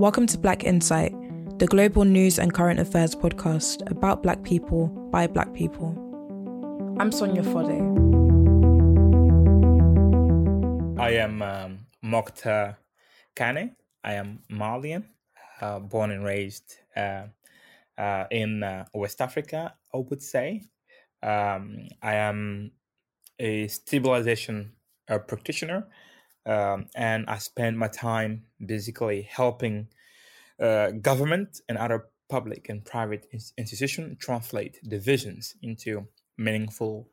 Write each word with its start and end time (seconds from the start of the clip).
Welcome 0.00 0.26
to 0.28 0.38
Black 0.38 0.64
Insight, 0.64 1.12
the 1.58 1.66
global 1.66 2.06
news 2.06 2.38
and 2.38 2.54
current 2.54 2.80
affairs 2.80 3.14
podcast 3.14 3.86
about 3.90 4.22
Black 4.22 4.42
people 4.42 4.86
by 5.12 5.26
Black 5.26 5.52
people. 5.52 5.92
I'm 6.98 7.12
Sonia 7.12 7.42
Fode. 7.42 7.78
I 10.98 11.10
am 11.10 11.42
um, 11.42 11.80
Kane. 13.36 13.76
I 14.02 14.14
am 14.14 14.38
Malian, 14.48 15.04
uh, 15.60 15.80
born 15.80 16.12
and 16.12 16.24
raised 16.24 16.76
uh, 16.96 17.24
uh, 17.98 18.24
in 18.30 18.62
uh, 18.62 18.86
West 18.94 19.20
Africa, 19.20 19.74
I 19.94 19.98
would 19.98 20.22
say. 20.22 20.62
Um, 21.22 21.88
I 22.00 22.14
am 22.14 22.70
a 23.38 23.68
stabilization 23.68 24.72
uh, 25.10 25.18
practitioner, 25.18 25.88
um, 26.46 26.86
and 26.96 27.28
I 27.28 27.36
spend 27.36 27.78
my 27.78 27.88
time 27.88 28.46
basically 28.64 29.28
helping 29.30 29.88
uh, 30.60 30.90
government 30.90 31.60
and 31.68 31.78
other 31.78 32.06
public 32.28 32.68
and 32.68 32.84
private 32.84 33.26
institutions 33.58 34.16
translate 34.20 34.78
divisions 34.88 35.54
into 35.62 36.06
meaningful 36.38 37.08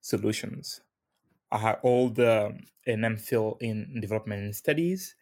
solutions. 0.00 0.80
I 1.52 1.58
have 1.58 1.78
all 1.82 2.10
the 2.10 2.58
an 2.86 3.00
MPhil 3.00 3.56
in 3.60 4.00
development 4.00 4.54
studies, 4.56 5.14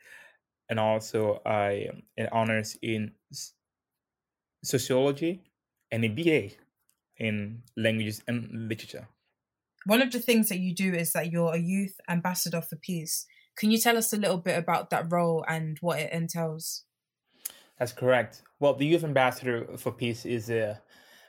and 0.68 0.78
also 0.78 1.40
I 1.44 1.88
an 2.16 2.28
honors 2.32 2.76
in 2.82 3.12
sociology 4.62 5.42
and 5.90 6.04
a 6.04 6.08
BA 6.08 6.54
in 7.18 7.62
languages 7.76 8.22
and 8.26 8.68
literature. 8.68 9.08
One 9.86 10.02
of 10.02 10.12
the 10.12 10.20
things 10.20 10.48
that 10.48 10.58
you 10.58 10.74
do 10.74 10.92
is 10.94 11.12
that 11.12 11.32
you're 11.32 11.54
a 11.54 11.58
youth 11.58 11.96
ambassador 12.08 12.60
for 12.60 12.76
peace. 12.76 13.26
Can 13.56 13.70
you 13.70 13.78
tell 13.78 13.96
us 13.96 14.12
a 14.12 14.16
little 14.16 14.38
bit 14.38 14.58
about 14.58 14.90
that 14.90 15.10
role 15.10 15.44
and 15.48 15.78
what 15.80 15.98
it 15.98 16.12
entails? 16.12 16.84
That's 17.78 17.92
correct. 17.92 18.42
Well, 18.58 18.74
the 18.74 18.86
Youth 18.86 19.04
Ambassador 19.04 19.76
for 19.76 19.92
Peace 19.92 20.26
is 20.26 20.50
a, 20.50 20.80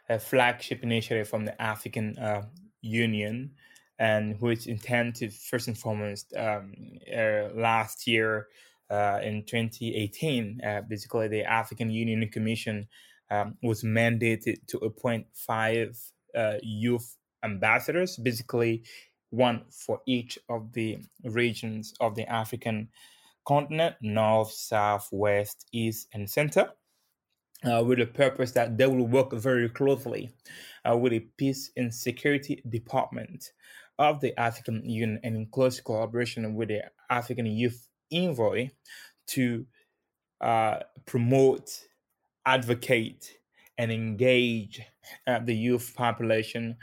a 0.10 0.20
flagship 0.20 0.84
initiative 0.84 1.28
from 1.28 1.46
the 1.46 1.60
African 1.62 2.18
uh, 2.18 2.46
Union, 2.82 3.52
and 4.00 4.40
which 4.42 4.66
intended 4.68 5.34
first 5.34 5.68
and 5.68 5.78
foremost 5.78 6.34
um, 6.36 6.74
uh, 7.16 7.50
last 7.54 8.08
year 8.08 8.48
uh, 8.90 9.20
in 9.22 9.44
2018, 9.44 10.62
uh, 10.66 10.82
basically 10.90 11.28
the 11.28 11.44
African 11.44 11.92
Union 11.92 12.28
Commission 12.30 12.88
um, 13.30 13.56
was 13.62 13.84
mandated 13.84 14.66
to 14.68 14.78
appoint 14.80 15.28
five 15.34 16.00
uh, 16.36 16.56
youth 16.64 17.16
ambassadors, 17.44 18.18
basically 18.18 18.84
one 19.30 19.64
for 19.70 20.02
each 20.08 20.40
of 20.50 20.74
the 20.74 20.98
regions 21.24 21.94
of 22.00 22.16
the 22.16 22.28
African 22.28 22.90
continent 23.50 23.96
north, 24.00 24.52
south, 24.52 25.10
west, 25.12 25.66
east, 25.72 26.08
and 26.14 26.30
center. 26.30 26.70
Uh, 27.66 27.84
with 27.86 27.98
the 27.98 28.06
purpose 28.06 28.52
that 28.54 28.78
they 28.78 28.88
will 28.88 29.08
work 29.08 29.34
very 29.34 29.68
closely 29.68 30.30
uh, 30.90 30.96
with 30.96 31.12
the 31.12 31.20
Peace 31.36 31.72
and 31.76 31.94
Security 31.94 32.64
Department 32.70 33.52
of 33.98 34.22
the 34.22 34.40
African 34.40 34.82
Union 34.86 35.20
and 35.24 35.36
in 35.36 35.46
close 35.48 35.82
collaboration 35.82 36.56
with 36.56 36.70
the 36.70 36.84
African 37.10 37.48
Youth 37.48 37.90
Envoy 38.14 38.70
to 39.28 39.66
uh, 40.40 40.78
promote, 41.06 41.70
advocate, 42.46 43.40
and 43.78 43.92
engage 43.92 44.82
uh, 45.28 45.40
the 45.40 45.56
youth 45.56 45.94
population 45.98 46.78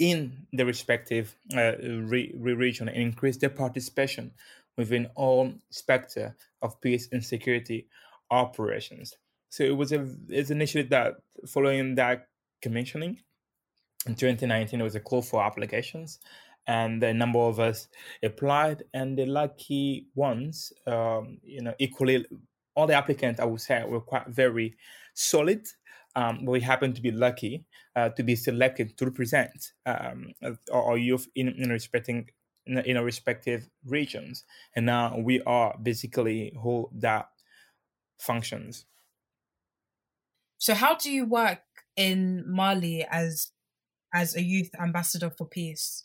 in 0.00 0.46
the 0.52 0.66
respective 0.66 1.36
uh, 1.54 1.76
re- 1.78 2.34
region 2.34 2.88
and 2.88 2.96
increase 2.96 3.36
their 3.36 3.50
participation 3.50 4.32
within 4.76 5.08
all 5.14 5.52
spectre 5.70 6.34
of 6.62 6.80
peace 6.80 7.08
and 7.12 7.24
security 7.24 7.86
operations. 8.30 9.14
So 9.50 9.62
it 9.62 9.76
was 9.76 9.92
a 9.92 10.08
it's 10.28 10.50
an 10.50 10.58
initiative 10.58 10.90
that 10.90 11.14
following 11.46 11.94
that 11.94 12.26
commissioning 12.60 13.18
in 14.06 14.14
2019 14.14 14.80
it 14.80 14.82
was 14.82 14.94
a 14.94 15.00
call 15.00 15.22
for 15.22 15.42
applications 15.42 16.18
and 16.66 17.02
a 17.02 17.12
number 17.12 17.38
of 17.38 17.60
us 17.60 17.88
applied 18.22 18.82
and 18.94 19.18
the 19.18 19.26
lucky 19.26 20.06
ones 20.14 20.72
um, 20.86 21.38
you 21.42 21.60
know 21.60 21.74
equally 21.78 22.24
all 22.74 22.86
the 22.86 22.94
applicants 22.94 23.40
i 23.40 23.44
would 23.44 23.60
say 23.60 23.84
were 23.84 24.00
quite 24.00 24.26
very 24.28 24.74
solid 25.14 25.66
um, 26.16 26.44
we 26.44 26.60
happened 26.60 26.94
to 26.94 27.02
be 27.02 27.10
lucky 27.10 27.66
uh, 27.96 28.08
to 28.10 28.22
be 28.22 28.36
selected 28.36 28.96
to 28.96 29.04
represent 29.04 29.72
um, 29.86 30.32
our 30.72 30.96
youth 30.96 31.28
in, 31.34 31.48
in 31.48 31.70
respecting 31.70 32.28
in, 32.66 32.78
in, 32.78 32.96
our 32.96 33.04
respective 33.04 33.68
regions, 33.84 34.44
and 34.74 34.86
now 34.86 35.16
we 35.18 35.42
are 35.42 35.76
basically 35.82 36.52
who 36.62 36.88
that 36.92 37.28
functions. 38.18 38.86
So, 40.58 40.74
how 40.74 40.94
do 40.94 41.10
you 41.10 41.24
work 41.26 41.62
in 41.96 42.44
Mali 42.46 43.04
as 43.10 43.52
as 44.12 44.36
a 44.36 44.42
youth 44.42 44.70
ambassador 44.80 45.30
for 45.30 45.46
peace? 45.46 46.04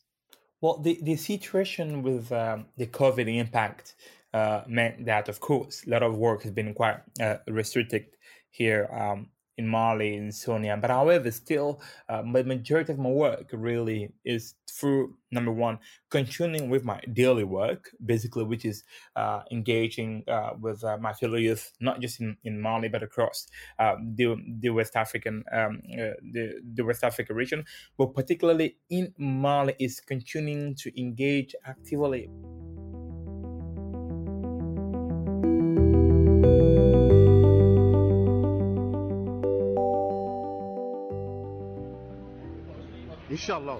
Well, 0.62 0.80
the, 0.80 1.00
the 1.02 1.16
situation 1.16 2.04
with 2.04 2.32
um, 2.32 2.66
the 2.76 2.88
COVID 2.88 3.34
impact 3.34 3.96
uh, 4.34 4.64
meant 4.68 5.06
that, 5.06 5.30
of 5.30 5.40
course, 5.40 5.86
a 5.86 5.90
lot 5.90 6.04
of 6.04 6.18
work 6.18 6.44
has 6.44 6.52
been 6.52 6.74
quite 6.74 6.98
uh, 7.22 7.38
restricted 7.48 8.08
here 8.50 8.90
um, 8.92 9.30
in 9.60 9.68
Mali 9.68 10.16
and 10.16 10.34
Sonia. 10.34 10.78
But 10.78 10.90
however, 10.90 11.30
still, 11.32 11.82
uh, 12.08 12.22
the 12.22 12.44
majority 12.46 12.94
of 12.94 13.00
my 13.00 13.10
work 13.10 13.50
really 13.52 14.14
is 14.24 14.56
through 14.72 15.16
number 15.32 15.52
one, 15.52 15.80
continuing 16.10 16.70
with 16.70 16.86
my 16.86 17.00
daily 17.12 17.44
work, 17.44 17.92
basically, 18.06 18.46
which 18.46 18.64
is 18.64 18.84
uh, 19.18 19.42
engaging 19.52 20.24
uh, 20.30 20.52
with 20.60 20.82
uh, 20.84 20.98
my 20.98 21.12
fellow 21.12 21.36
youth, 21.36 21.74
not 21.82 22.00
just 22.00 22.22
in, 22.22 22.38
in 22.46 22.62
Mali 22.62 22.88
but 22.88 23.04
across 23.04 23.48
uh, 23.80 23.96
the 24.16 24.38
the 24.62 24.70
West 24.70 24.96
African 24.96 25.44
um, 25.52 25.82
uh, 25.94 26.16
the 26.34 26.62
the 26.76 26.84
West 26.84 27.04
Africa 27.04 27.34
region, 27.34 27.66
but 27.98 28.14
particularly 28.16 28.78
in 28.90 29.14
Mali, 29.18 29.76
is 29.78 30.00
continuing 30.00 30.74
to 30.76 30.88
engage 31.00 31.54
actively. 31.66 32.30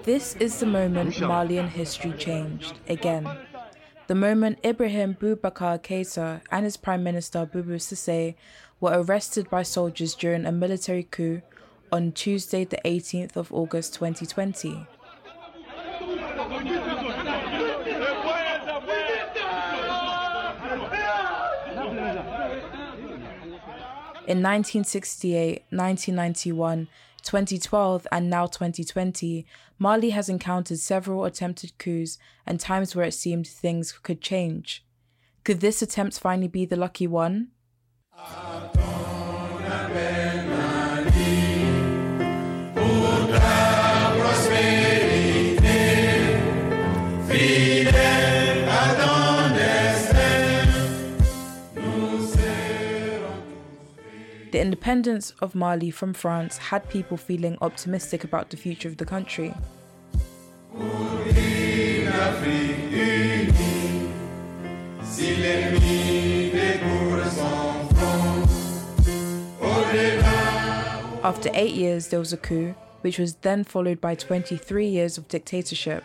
This 0.04 0.36
is 0.36 0.58
the 0.60 0.66
moment 0.66 1.20
Malian 1.20 1.68
history 1.68 2.12
changed 2.12 2.78
again. 2.88 3.28
The 4.06 4.14
moment 4.14 4.58
Ibrahim 4.64 5.14
Boubacar 5.14 5.82
Keita 5.82 6.40
and 6.50 6.64
his 6.64 6.76
Prime 6.76 7.02
Minister 7.04 7.46
Boubou 7.46 7.76
Cissé 7.76 8.34
were 8.80 9.02
arrested 9.02 9.50
by 9.50 9.62
soldiers 9.62 10.14
during 10.14 10.46
a 10.46 10.52
military 10.52 11.02
coup 11.02 11.42
on 11.92 12.12
Tuesday, 12.12 12.64
the 12.64 12.80
18th 12.84 13.36
of 13.36 13.52
August 13.52 13.94
2020. 13.94 14.86
In 24.26 24.42
1968, 24.42 25.64
1991, 25.70 26.88
2012 27.22 28.06
and 28.10 28.28
now 28.30 28.46
2020, 28.46 29.46
Mali 29.78 30.10
has 30.10 30.28
encountered 30.28 30.78
several 30.78 31.24
attempted 31.24 31.76
coups 31.78 32.18
and 32.46 32.60
times 32.60 32.94
where 32.94 33.06
it 33.06 33.14
seemed 33.14 33.46
things 33.46 33.92
could 33.92 34.20
change. 34.20 34.84
Could 35.44 35.60
this 35.60 35.82
attempt 35.82 36.18
finally 36.18 36.48
be 36.48 36.66
the 36.66 36.76
lucky 36.76 37.06
one? 37.06 37.48
The 54.60 54.66
independence 54.66 55.32
of 55.40 55.54
Mali 55.54 55.90
from 55.90 56.12
France 56.12 56.58
had 56.58 56.86
people 56.90 57.16
feeling 57.16 57.56
optimistic 57.62 58.24
about 58.24 58.50
the 58.50 58.58
future 58.58 58.88
of 58.88 58.98
the 58.98 59.06
country. 59.06 59.54
After 71.24 71.48
eight 71.54 71.74
years, 71.74 72.08
there 72.08 72.18
was 72.18 72.34
a 72.34 72.36
coup, 72.36 72.74
which 73.00 73.18
was 73.18 73.36
then 73.36 73.64
followed 73.64 73.98
by 73.98 74.14
23 74.14 74.86
years 74.86 75.16
of 75.16 75.26
dictatorship. 75.28 76.04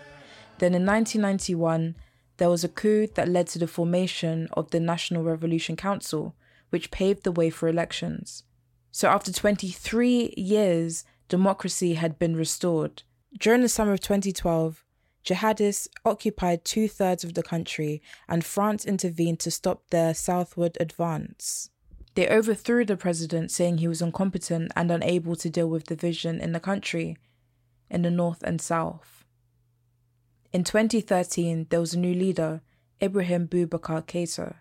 Then 0.60 0.74
in 0.74 0.86
1991, 0.86 1.96
there 2.38 2.50
was 2.50 2.64
a 2.64 2.70
coup 2.70 3.08
that 3.16 3.28
led 3.28 3.48
to 3.48 3.60
the 3.60 3.68
formation 3.68 4.48
of 4.54 4.72
the 4.72 4.80
National 4.80 5.24
Revolution 5.24 5.76
Council, 5.76 6.36
which 6.70 6.92
paved 6.92 7.24
the 7.24 7.32
way 7.32 7.50
for 7.50 7.68
elections. 7.70 8.45
So 8.96 9.10
after 9.10 9.30
23 9.30 10.36
years, 10.38 11.04
democracy 11.28 11.96
had 11.96 12.18
been 12.18 12.34
restored. 12.38 13.04
During 13.38 13.62
the 13.62 13.68
summer 13.68 13.92
of 13.92 14.00
2012, 14.00 14.86
jihadists 15.22 15.90
occupied 16.06 16.64
two 16.64 16.88
thirds 16.88 17.26
of 17.26 17.34
the 17.34 17.44
country, 17.44 18.02
and 18.30 18.46
France 18.46 18.86
intervened 18.86 19.42
to 19.42 19.52
stop 19.52 19.90
their 19.90 20.14
southward 20.14 20.78
advance. 20.80 21.72
They 22.14 22.30
overthrew 22.30 22.86
the 22.86 22.96
president, 22.96 23.52
saying 23.52 23.80
he 23.80 23.90
was 23.90 24.02
incompetent 24.02 24.72
and 24.78 24.90
unable 24.90 25.36
to 25.36 25.50
deal 25.50 25.68
with 25.68 25.88
division 25.88 26.40
in 26.40 26.54
the 26.54 26.62
country, 26.62 27.18
in 27.90 28.04
the 28.04 28.10
north 28.10 28.44
and 28.44 28.62
south. 28.62 29.26
In 30.54 30.64
2013, 30.64 31.68
there 31.70 31.82
was 31.82 31.94
a 31.94 32.00
new 32.00 32.14
leader, 32.14 32.62
Ibrahim 33.04 33.50
Boubacar 33.50 34.06
Keita. 34.06 34.56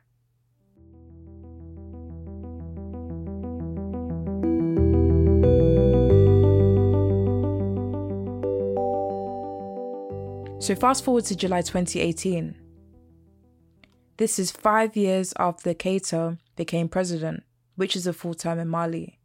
So, 10.64 10.74
fast 10.74 11.04
forward 11.04 11.26
to 11.26 11.36
July 11.36 11.60
2018. 11.60 12.54
This 14.16 14.38
is 14.38 14.50
five 14.50 14.96
years 14.96 15.34
after 15.38 15.74
Keita 15.74 16.38
became 16.56 16.88
president, 16.88 17.42
which 17.76 17.94
is 17.94 18.06
a 18.06 18.14
full 18.14 18.32
term 18.32 18.58
in 18.58 18.68
Mali. 18.68 19.18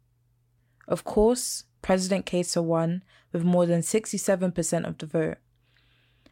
Of 0.86 1.04
course, 1.04 1.64
President 1.80 2.26
Keita 2.26 2.62
won 2.62 3.02
with 3.32 3.42
more 3.42 3.64
than 3.64 3.80
67% 3.80 4.86
of 4.86 4.98
the 4.98 5.06
vote. 5.06 5.38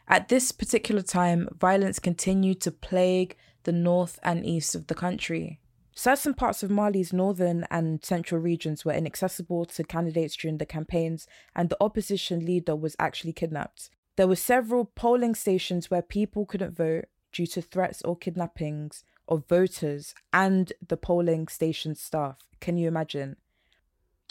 At 0.06 0.28
this 0.28 0.52
particular 0.52 1.00
time, 1.00 1.48
violence 1.58 1.98
continued 1.98 2.60
to 2.60 2.70
plague 2.70 3.34
the 3.62 3.72
north 3.72 4.18
and 4.22 4.44
east 4.44 4.74
of 4.74 4.88
the 4.88 4.94
country. 4.94 5.58
Certain 5.94 6.34
parts 6.34 6.62
of 6.62 6.70
Mali's 6.70 7.14
northern 7.14 7.66
and 7.70 8.04
central 8.04 8.42
regions 8.42 8.84
were 8.84 8.92
inaccessible 8.92 9.64
to 9.64 9.84
candidates 9.84 10.36
during 10.36 10.58
the 10.58 10.66
campaigns, 10.66 11.26
and 11.56 11.70
the 11.70 11.78
opposition 11.80 12.44
leader 12.44 12.76
was 12.76 12.94
actually 12.98 13.32
kidnapped. 13.32 13.88
There 14.18 14.26
were 14.26 14.34
several 14.34 14.84
polling 14.84 15.36
stations 15.36 15.92
where 15.92 16.02
people 16.02 16.44
couldn't 16.44 16.76
vote 16.76 17.04
due 17.32 17.46
to 17.46 17.62
threats 17.62 18.02
or 18.02 18.16
kidnappings 18.16 19.04
of 19.28 19.46
voters 19.46 20.12
and 20.32 20.72
the 20.84 20.96
polling 20.96 21.46
station 21.46 21.94
staff. 21.94 22.36
Can 22.58 22.76
you 22.76 22.88
imagine? 22.88 23.36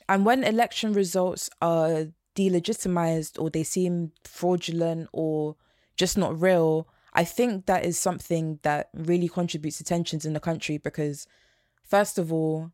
And 0.09 0.25
when 0.25 0.43
election 0.43 0.91
results 0.91 1.49
are 1.61 2.07
delegitimized 2.35 3.41
or 3.41 3.49
they 3.49 3.63
seem 3.63 4.11
fraudulent 4.25 5.07
or 5.13 5.55
just 5.95 6.17
not 6.17 6.37
real, 6.37 6.89
I 7.13 7.23
think 7.23 7.65
that 7.67 7.85
is 7.85 7.97
something 7.97 8.59
that 8.63 8.89
really 8.93 9.29
contributes 9.29 9.77
to 9.77 9.85
tensions 9.85 10.25
in 10.25 10.33
the 10.33 10.41
country 10.41 10.77
because, 10.77 11.27
first 11.81 12.17
of 12.17 12.33
all, 12.33 12.73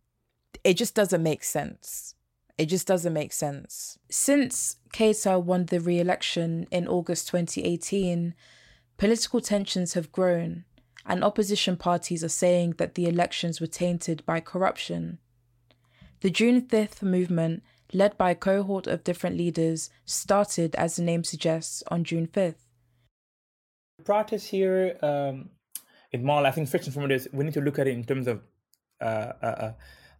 it 0.63 0.77
just 0.77 0.95
doesn't 0.95 1.21
make 1.21 1.43
sense. 1.43 2.15
It 2.57 2.67
just 2.67 2.87
doesn't 2.87 3.13
make 3.13 3.33
sense. 3.33 3.97
Since 4.09 4.77
Keita 4.93 5.41
won 5.43 5.65
the 5.65 5.79
re 5.79 5.99
election 5.99 6.67
in 6.69 6.87
August 6.87 7.27
2018, 7.29 8.35
political 8.97 9.41
tensions 9.41 9.93
have 9.93 10.11
grown, 10.11 10.65
and 11.05 11.23
opposition 11.23 11.77
parties 11.77 12.23
are 12.23 12.29
saying 12.29 12.75
that 12.77 12.95
the 12.95 13.07
elections 13.07 13.59
were 13.59 13.67
tainted 13.67 14.23
by 14.25 14.39
corruption. 14.39 15.17
The 16.21 16.29
June 16.29 16.61
5th 16.61 17.01
movement, 17.01 17.63
led 17.91 18.17
by 18.17 18.31
a 18.31 18.35
cohort 18.35 18.87
of 18.87 19.03
different 19.03 19.35
leaders, 19.35 19.89
started, 20.05 20.75
as 20.75 20.95
the 20.95 21.03
name 21.03 21.23
suggests, 21.23 21.83
on 21.89 22.03
June 22.03 22.27
5th. 22.27 22.69
Protests 24.05 24.47
here 24.47 24.97
um, 25.01 25.49
in 26.11 26.23
Mali, 26.23 26.45
I 26.47 26.51
think 26.51 26.69
first 26.69 26.85
and 26.85 26.93
foremost, 26.93 27.27
we 27.33 27.43
need 27.43 27.53
to 27.55 27.61
look 27.61 27.79
at 27.79 27.87
it 27.87 27.93
in 27.93 28.03
terms 28.03 28.27
of 28.27 28.41
uh, 29.01 29.33
uh, 29.41 29.45
uh 29.45 29.73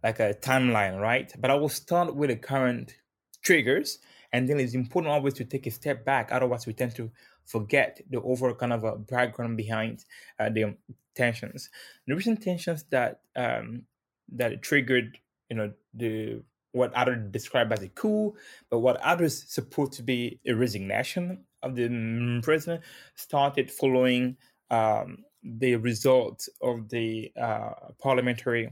like 0.04 0.20
a 0.20 0.34
timeline, 0.34 1.00
right? 1.00 1.32
But 1.38 1.50
I 1.50 1.54
will 1.54 1.70
start 1.70 2.14
with 2.14 2.28
the 2.28 2.36
current 2.36 2.94
triggers, 3.42 3.98
and 4.32 4.48
then 4.48 4.60
it's 4.60 4.74
important 4.74 5.12
always 5.12 5.34
to 5.34 5.44
take 5.44 5.66
a 5.66 5.70
step 5.70 6.04
back. 6.04 6.28
Otherwise, 6.30 6.66
we 6.66 6.74
tend 6.74 6.94
to 6.96 7.10
forget 7.46 8.00
the 8.10 8.20
overall 8.20 8.54
kind 8.54 8.74
of 8.74 8.84
a 8.84 8.96
background 8.96 9.56
behind 9.56 10.04
uh, 10.38 10.50
the 10.50 10.76
tensions. 11.16 11.70
The 12.06 12.14
recent 12.14 12.42
tensions 12.42 12.84
that 12.90 13.20
um, 13.34 13.84
that 14.32 14.62
triggered, 14.62 15.18
you 15.48 15.56
know, 15.56 15.72
the 15.94 16.42
what 16.72 16.92
others 16.92 17.30
describe 17.30 17.72
as 17.72 17.82
a 17.82 17.88
coup, 17.88 18.34
but 18.68 18.80
what 18.80 19.00
others 19.00 19.44
support 19.48 19.92
to 19.92 20.02
be 20.02 20.40
a 20.46 20.52
resignation 20.52 21.44
of 21.62 21.76
the 21.76 22.40
president, 22.42 22.82
started 23.14 23.70
following 23.70 24.36
um, 24.70 25.18
the 25.42 25.76
result 25.76 26.46
of 26.60 26.88
the 26.90 27.30
uh, 27.40 27.70
parliamentary 27.98 28.70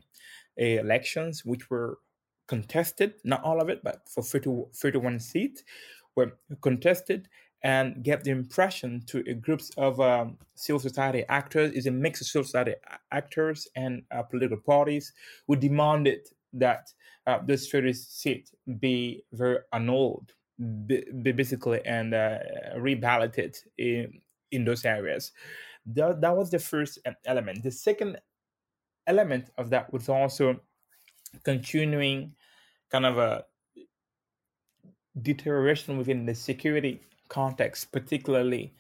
elections, 0.57 1.45
which 1.45 1.71
were 1.71 1.99
contested, 2.49 3.15
not 3.25 3.43
all 3.43 3.61
of 3.61 3.69
it, 3.69 3.83
but 3.83 4.09
for 4.09 4.23
30, 4.23 4.65
31 4.75 5.21
seats 5.21 5.63
were 6.17 6.37
contested 6.61 7.29
and 7.65 8.03
gave 8.03 8.25
the 8.25 8.31
impression 8.31 9.03
to 9.07 9.23
groups 9.35 9.71
of 9.77 10.01
um, 10.01 10.37
civil 10.55 10.81
society 10.81 11.25
actors, 11.29 11.73
is 11.73 11.87
a 11.87 11.91
mix 11.91 12.21
of 12.21 12.27
civil 12.27 12.45
society 12.45 12.75
actors 13.13 13.69
and 13.77 14.03
uh, 14.11 14.23
political 14.23 14.59
parties 14.59 15.13
who 15.47 15.55
demanded 15.55 16.21
that 16.53 16.93
uh, 17.27 17.39
this 17.47 17.69
30 17.71 17.93
seat 17.93 18.51
be 18.81 19.23
very 19.33 19.59
annulled, 19.73 20.33
basically, 20.59 21.81
and 21.87 22.15
uh, 22.15 22.39
reballoted 22.77 23.57
in, 23.79 24.21
in 24.51 24.65
those 24.65 24.85
areas. 24.85 25.33
That, 25.87 26.21
that 26.21 26.37
was 26.37 26.51
the 26.51 26.59
first 26.59 26.99
element. 27.25 27.63
The 27.63 27.71
second 27.71 28.19
element 29.07 29.51
of 29.59 29.71
that 29.71 29.93
was 29.93 30.09
also 30.09 30.61
continuing 31.45 32.35
kind 32.91 33.07
of 33.07 33.19
a 33.19 33.45
deterioration 35.21 35.99
within 35.99 36.27
the 36.27 36.35
security 36.35 37.01
context, 37.29 37.93
particularly 37.93 38.75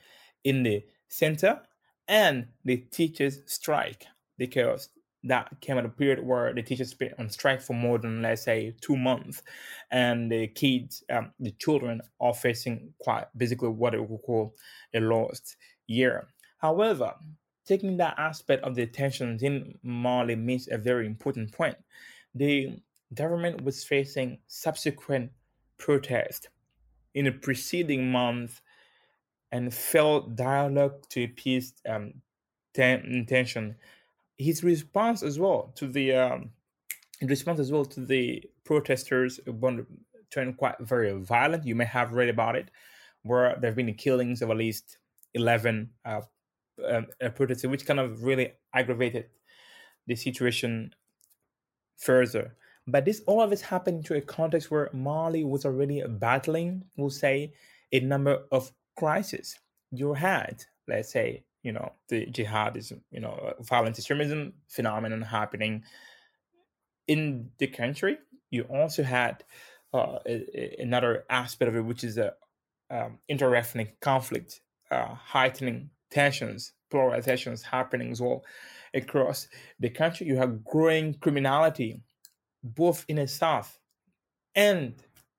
in 0.44 0.62
the 0.62 0.84
center 1.08 1.60
and 2.08 2.46
the 2.64 2.76
teachers 2.76 3.40
strike 3.46 4.06
because 4.38 4.88
that 5.24 5.48
came 5.60 5.78
at 5.78 5.84
a 5.84 5.88
period 5.88 6.24
where 6.24 6.52
the 6.52 6.62
teachers 6.62 6.94
been 6.94 7.14
on 7.18 7.30
strike 7.30 7.60
for 7.60 7.74
more 7.74 7.98
than 7.98 8.22
let's 8.22 8.42
say 8.42 8.74
two 8.80 8.96
months 8.96 9.42
and 9.90 10.32
the 10.32 10.48
kids 10.48 11.04
um, 11.10 11.30
the 11.38 11.52
children 11.52 12.00
are 12.20 12.34
facing 12.34 12.92
quite 12.98 13.26
basically 13.36 13.68
what 13.68 13.94
it 13.94 14.08
would 14.08 14.22
call 14.22 14.54
a 14.94 15.00
lost 15.00 15.56
year. 15.86 16.26
However 16.58 17.14
taking 17.64 17.96
that 17.96 18.14
aspect 18.18 18.64
of 18.64 18.74
the 18.74 18.86
tensions 18.86 19.42
in 19.42 19.78
Mali 19.82 20.36
means 20.36 20.68
a 20.70 20.78
very 20.78 21.06
important 21.06 21.52
point. 21.52 21.76
The 22.34 22.78
government 23.14 23.62
was 23.62 23.84
facing 23.84 24.38
subsequent 24.46 25.30
protests 25.78 26.48
in 27.14 27.26
the 27.26 27.32
preceding 27.32 28.10
month 28.10 28.60
and 29.50 29.72
failed 29.72 30.34
dialogue 30.34 31.06
to 31.10 31.24
appease 31.24 31.74
um, 31.86 32.14
ten- 32.72 33.26
tension. 33.28 33.76
His 34.38 34.64
response 34.64 35.22
as 35.22 35.38
well 35.38 35.72
to 35.76 35.86
the 35.86 36.14
um, 36.14 36.50
response 37.20 37.60
as 37.60 37.70
well 37.70 37.84
to 37.84 38.00
the 38.04 38.42
protesters 38.64 39.38
turned 40.30 40.56
quite 40.56 40.78
very 40.80 41.12
violent. 41.20 41.66
You 41.66 41.74
may 41.74 41.84
have 41.84 42.14
read 42.14 42.30
about 42.30 42.56
it, 42.56 42.70
where 43.22 43.56
there 43.60 43.70
have 43.70 43.76
been 43.76 43.92
killings 43.94 44.40
of 44.40 44.50
at 44.50 44.56
least 44.56 44.96
eleven 45.34 45.90
uh, 46.04 46.22
um, 46.88 47.06
protest, 47.34 47.64
which 47.66 47.86
kind 47.86 48.00
of 48.00 48.22
really 48.22 48.52
aggravated 48.74 49.26
the 50.06 50.16
situation 50.16 50.94
further. 51.98 52.56
But 52.86 53.04
this 53.04 53.22
all 53.26 53.40
of 53.40 53.50
this 53.50 53.62
happened 53.62 54.04
to 54.06 54.16
a 54.16 54.20
context 54.20 54.70
where 54.70 54.90
Mali 54.92 55.44
was 55.44 55.64
already 55.64 56.02
battling, 56.06 56.84
we'll 56.96 57.10
say, 57.10 57.52
a 57.92 58.00
number 58.00 58.44
of 58.50 58.72
crises. 58.96 59.58
You 59.92 60.14
had, 60.14 60.64
let's 60.88 61.12
say, 61.12 61.44
you 61.62 61.72
know, 61.72 61.92
the 62.08 62.26
jihadism, 62.26 63.00
you 63.12 63.20
know, 63.20 63.54
violent 63.60 63.96
extremism 63.96 64.54
phenomenon 64.68 65.22
happening 65.22 65.84
in 67.06 67.50
the 67.58 67.68
country. 67.68 68.18
You 68.50 68.62
also 68.64 69.04
had 69.04 69.44
uh, 69.94 70.18
a, 70.26 70.44
a, 70.54 70.82
another 70.82 71.24
aspect 71.30 71.68
of 71.68 71.76
it, 71.76 71.84
which 71.84 72.02
is 72.02 72.18
a 72.18 72.34
um, 72.90 73.18
inter-ethnic 73.28 74.00
conflict, 74.00 74.60
uh, 74.90 75.14
heightening 75.14 75.90
tensions, 76.12 76.72
polarizations 76.92 77.62
happening 77.62 78.12
as 78.12 78.20
well 78.20 78.44
across 78.94 79.48
the 79.80 79.90
country. 79.90 80.26
You 80.26 80.36
have 80.36 80.64
growing 80.64 81.14
criminality, 81.14 82.02
both 82.62 83.04
in 83.08 83.16
the 83.16 83.26
south 83.26 83.78
and 84.54 84.94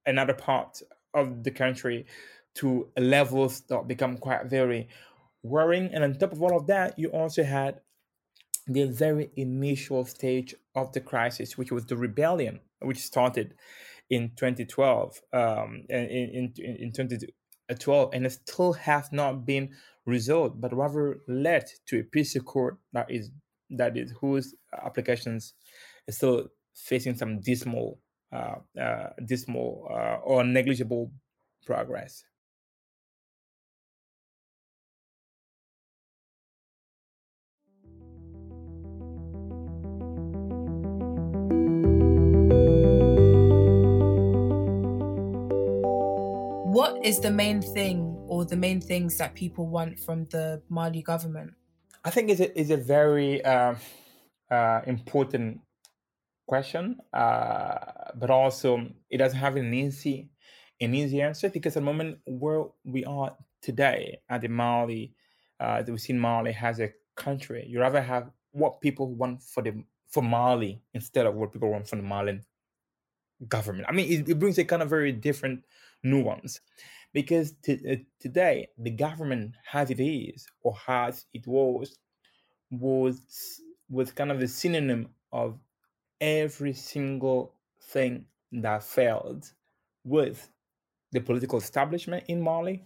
another 0.05 0.33
part 0.33 0.81
of 1.13 1.43
the 1.43 1.51
country, 1.51 2.05
to 2.55 2.87
levels 2.97 3.61
that 3.61 3.87
become 3.87 4.17
quite 4.17 4.45
very 4.45 4.87
worrying. 5.43 5.89
And 5.93 6.03
on 6.03 6.13
top 6.15 6.33
of 6.33 6.41
all 6.41 6.57
of 6.57 6.67
that, 6.67 6.97
you 6.99 7.09
also 7.09 7.43
had 7.43 7.81
the 8.67 8.85
very 8.85 9.29
initial 9.35 10.05
stage 10.05 10.55
of 10.75 10.91
the 10.93 11.01
crisis, 11.01 11.57
which 11.57 11.71
was 11.71 11.85
the 11.85 11.97
rebellion, 11.97 12.59
which 12.79 12.99
started 12.99 13.55
in 14.09 14.31
2012, 14.35 15.21
um, 15.33 15.83
in, 15.89 16.05
in, 16.05 16.53
in 16.57 16.91
2012, 16.91 18.09
and 18.13 18.25
it 18.25 18.31
still 18.31 18.73
has 18.73 19.11
not 19.11 19.45
been 19.45 19.71
result, 20.05 20.59
but 20.59 20.75
rather 20.75 21.19
led 21.27 21.65
to 21.87 21.99
a 21.99 22.03
peace 22.03 22.35
accord 22.35 22.77
that 22.91 23.09
is 23.09 23.31
that 23.69 23.97
is 23.97 24.13
whose 24.19 24.53
applications 24.85 25.53
is 26.07 26.17
still 26.17 26.47
facing 26.75 27.15
some 27.15 27.39
dismal, 27.39 27.99
uh, 28.31 28.55
uh, 28.79 29.09
dismal 29.25 29.87
uh, 29.89 30.17
or 30.23 30.43
negligible 30.43 31.11
progress. 31.65 32.23
What 46.73 47.05
is 47.05 47.19
the 47.19 47.29
main 47.29 47.61
thing 47.61 48.12
or 48.27 48.45
the 48.45 48.55
main 48.55 48.81
things 48.81 49.17
that 49.17 49.35
people 49.35 49.67
want 49.67 49.99
from 49.99 50.25
the 50.25 50.61
Mali 50.69 51.01
government? 51.01 51.53
I 52.03 52.09
think 52.09 52.29
it's 52.29 52.71
a, 52.71 52.73
a 52.73 52.77
very 52.77 53.43
uh, 53.43 53.75
uh, 54.51 54.81
important 54.85 55.61
question, 56.47 56.97
uh, 57.13 57.77
but 58.15 58.29
also 58.29 58.87
it 59.09 59.17
doesn't 59.17 59.39
have 59.39 59.55
an 59.55 59.73
easy 59.73 60.29
an 60.81 60.93
easy 60.93 61.21
answer 61.21 61.49
because 61.49 61.77
at 61.77 61.79
the 61.79 61.85
moment 61.85 62.17
where 62.25 62.65
we 62.83 63.05
are 63.05 63.35
today 63.61 64.19
at 64.29 64.41
the 64.41 64.49
Mali, 64.49 65.13
uh, 65.59 65.81
we 65.87 65.97
see 65.97 66.13
Mali 66.13 66.51
has 66.51 66.79
a 66.79 66.91
country. 67.15 67.65
You 67.69 67.79
rather 67.79 68.01
have 68.01 68.31
what 68.51 68.81
people 68.81 69.13
want 69.13 69.41
for 69.41 69.63
the 69.63 69.83
for 70.09 70.21
Mali 70.21 70.81
instead 70.93 71.25
of 71.25 71.35
what 71.35 71.53
people 71.53 71.71
want 71.71 71.87
from 71.87 71.99
the 71.99 72.05
Malian 72.05 72.43
government. 73.47 73.87
I 73.89 73.93
mean, 73.93 74.11
it, 74.11 74.29
it 74.29 74.39
brings 74.39 74.57
a 74.57 74.65
kind 74.65 74.81
of 74.81 74.89
very 74.89 75.11
different 75.11 75.63
nuance 76.03 76.59
because 77.13 77.53
uh, 77.69 77.95
today 78.19 78.67
the 78.77 78.89
government 78.91 79.55
as 79.73 79.89
it 79.89 79.99
is 79.99 80.45
or 80.63 80.75
as 80.87 81.25
it 81.33 81.45
was 81.47 81.97
was 82.71 83.61
was 83.89 84.11
kind 84.11 84.31
of 84.31 84.39
the 84.39 84.47
synonym 84.47 85.09
of 85.31 85.59
every 86.21 86.73
single 86.73 87.53
thing 87.81 88.25
that 88.51 88.83
failed 88.83 89.51
with 90.03 90.49
the 91.11 91.19
political 91.19 91.59
establishment 91.59 92.23
in 92.27 92.41
Mali, 92.41 92.85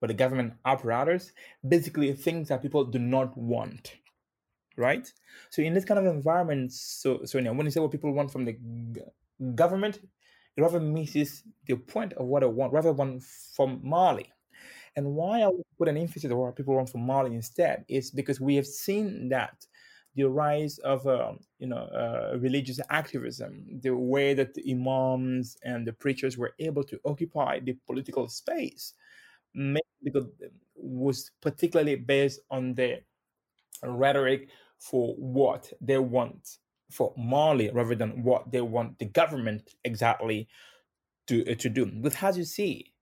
with 0.00 0.08
the 0.08 0.14
government 0.14 0.54
apparatus, 0.64 1.32
basically 1.66 2.12
things 2.12 2.48
that 2.48 2.62
people 2.62 2.84
do 2.84 2.98
not 2.98 3.36
want. 3.36 3.94
Right? 4.76 5.12
So 5.50 5.62
in 5.62 5.74
this 5.74 5.84
kind 5.84 5.98
of 5.98 6.06
environment, 6.06 6.72
so 6.72 7.24
so 7.24 7.40
when 7.42 7.66
you 7.66 7.70
say 7.70 7.80
what 7.80 7.90
people 7.90 8.12
want 8.12 8.30
from 8.30 8.44
the 8.44 8.52
g- 8.52 9.02
government, 9.54 10.00
rather 10.58 10.80
misses 10.80 11.42
the 11.66 11.76
point 11.76 12.12
of 12.14 12.26
what 12.26 12.42
I 12.42 12.46
want, 12.46 12.72
rather 12.72 12.92
one 12.92 13.20
from 13.54 13.80
Mali. 13.82 14.32
And 14.96 15.14
why 15.14 15.44
I 15.44 15.50
put 15.78 15.88
an 15.88 15.96
emphasis 15.96 16.30
on 16.30 16.38
what 16.38 16.56
people 16.56 16.74
want 16.74 16.90
from 16.90 17.06
Mali 17.06 17.34
instead 17.34 17.84
is 17.88 18.10
because 18.10 18.40
we 18.40 18.56
have 18.56 18.66
seen 18.66 19.28
that 19.28 19.64
the 20.16 20.24
rise 20.24 20.78
of 20.78 21.06
um, 21.06 21.38
you 21.60 21.68
know 21.68 21.76
uh, 21.76 22.36
religious 22.38 22.80
activism, 22.90 23.64
the 23.82 23.94
way 23.94 24.34
that 24.34 24.54
the 24.54 24.72
imams 24.72 25.56
and 25.62 25.86
the 25.86 25.92
preachers 25.92 26.36
were 26.36 26.54
able 26.58 26.82
to 26.82 26.98
occupy 27.04 27.60
the 27.60 27.76
political 27.86 28.28
space, 28.28 28.94
because 30.02 30.26
was 30.74 31.30
particularly 31.40 31.96
based 31.96 32.40
on 32.50 32.74
the 32.74 33.00
rhetoric 33.84 34.48
for 34.78 35.14
what 35.14 35.72
they 35.80 35.98
want 35.98 36.58
for 36.90 37.12
Mali 37.16 37.70
rather 37.70 37.94
than 37.94 38.22
what 38.22 38.50
they 38.50 38.60
want 38.60 38.98
the 38.98 39.04
government 39.04 39.74
exactly 39.84 40.48
to 41.26 41.50
uh, 41.50 41.54
to 41.56 41.68
do. 41.68 41.90
With 42.00 42.22
as 42.22 42.38
you 42.38 42.44
see, 42.44 42.92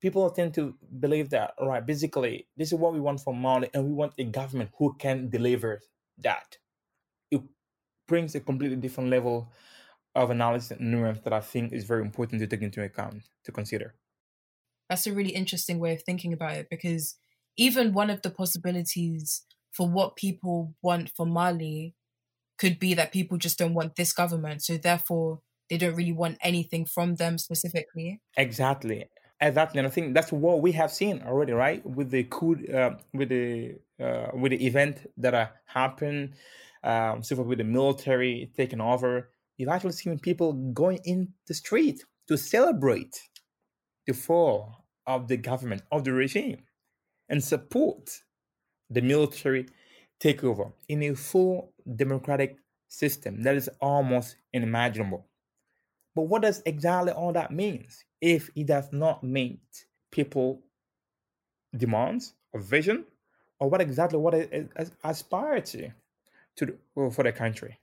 people 0.00 0.28
tend 0.30 0.54
to 0.54 0.74
believe 1.00 1.30
that 1.30 1.54
right, 1.60 1.84
basically 1.84 2.46
this 2.56 2.72
is 2.72 2.78
what 2.78 2.92
we 2.92 3.00
want 3.00 3.20
from 3.20 3.40
Mali, 3.40 3.68
and 3.74 3.84
we 3.84 3.92
want 3.92 4.14
a 4.18 4.24
government 4.24 4.70
who 4.78 4.94
can 4.98 5.28
deliver 5.28 5.80
that. 6.18 6.58
It 7.30 7.42
brings 8.06 8.34
a 8.34 8.40
completely 8.40 8.76
different 8.76 9.10
level 9.10 9.52
of 10.14 10.30
analysis 10.30 10.70
and 10.70 10.90
nuance 10.90 11.20
that 11.20 11.32
I 11.32 11.40
think 11.40 11.72
is 11.72 11.84
very 11.84 12.02
important 12.02 12.40
to 12.40 12.46
take 12.46 12.62
into 12.62 12.82
account 12.82 13.24
to 13.44 13.52
consider. 13.52 13.94
That's 14.88 15.06
a 15.06 15.12
really 15.12 15.30
interesting 15.30 15.78
way 15.78 15.92
of 15.94 16.02
thinking 16.02 16.32
about 16.32 16.56
it 16.56 16.68
because 16.70 17.16
even 17.56 17.92
one 17.92 18.08
of 18.08 18.22
the 18.22 18.30
possibilities 18.30 19.44
for 19.72 19.88
what 19.88 20.16
people 20.16 20.74
want 20.82 21.10
for 21.10 21.26
Mali 21.26 21.94
could 22.58 22.78
be 22.78 22.94
that 22.94 23.12
people 23.12 23.38
just 23.38 23.58
don't 23.58 23.74
want 23.74 23.96
this 23.96 24.12
government. 24.12 24.62
So 24.62 24.76
therefore, 24.76 25.40
they 25.68 25.78
don't 25.78 25.94
really 25.94 26.12
want 26.12 26.38
anything 26.42 26.86
from 26.86 27.16
them 27.16 27.38
specifically. 27.38 28.20
Exactly. 28.36 29.06
Exactly, 29.38 29.80
and 29.80 29.86
I 29.86 29.90
think 29.90 30.14
that's 30.14 30.32
what 30.32 30.62
we 30.62 30.72
have 30.72 30.90
seen 30.90 31.22
already, 31.26 31.52
right? 31.52 31.84
With 31.84 32.10
the 32.10 32.24
coup, 32.24 32.56
uh, 32.72 32.92
with 33.12 33.28
the 33.28 33.74
uh, 34.02 34.28
with 34.32 34.52
the 34.52 34.66
event 34.66 35.10
that 35.18 35.34
uh, 35.34 35.48
happened, 35.66 36.32
um, 36.82 37.22
so 37.22 37.36
with 37.42 37.58
the 37.58 37.64
military 37.64 38.50
taking 38.56 38.80
over, 38.80 39.28
you've 39.58 39.68
actually 39.68 39.92
seen 39.92 40.18
people 40.18 40.54
going 40.72 41.00
in 41.04 41.34
the 41.48 41.52
street 41.52 42.02
to 42.28 42.38
celebrate 42.38 43.20
the 44.06 44.14
fall 44.14 44.86
of 45.06 45.28
the 45.28 45.36
government 45.36 45.82
of 45.92 46.04
the 46.04 46.12
regime 46.12 46.62
and 47.28 47.44
support 47.44 48.22
the 48.88 49.02
military 49.02 49.66
takeover 50.18 50.72
in 50.88 51.02
a 51.02 51.14
full 51.14 51.74
democratic 51.94 52.56
system 52.88 53.42
that 53.42 53.56
is 53.56 53.68
almost 53.80 54.36
unimaginable. 54.54 55.26
But 56.14 56.22
what 56.22 56.42
does 56.42 56.62
exactly 56.64 57.12
all 57.12 57.32
that 57.32 57.52
means 57.52 58.04
if 58.20 58.50
it 58.56 58.66
does 58.66 58.92
not 58.92 59.22
meet 59.22 59.86
people 60.10 60.62
demands 61.76 62.34
or 62.52 62.60
vision 62.60 63.04
or 63.60 63.68
what 63.68 63.80
exactly 63.80 64.18
what 64.18 64.34
it 64.34 64.70
aspires 65.04 65.72
to, 65.72 65.90
to 66.56 66.78
for 67.10 67.22
the 67.22 67.32
country? 67.32 67.78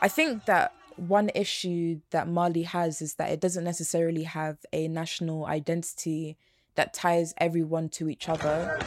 I 0.00 0.06
think 0.08 0.44
that 0.44 0.74
one 0.96 1.30
issue 1.34 2.00
that 2.10 2.28
Mali 2.28 2.62
has 2.62 3.02
is 3.02 3.14
that 3.14 3.30
it 3.30 3.40
doesn't 3.40 3.64
necessarily 3.64 4.22
have 4.24 4.58
a 4.72 4.86
national 4.86 5.46
identity 5.46 6.36
that 6.76 6.94
ties 6.94 7.34
everyone 7.38 7.88
to 7.88 8.08
each 8.08 8.28
other. 8.28 8.78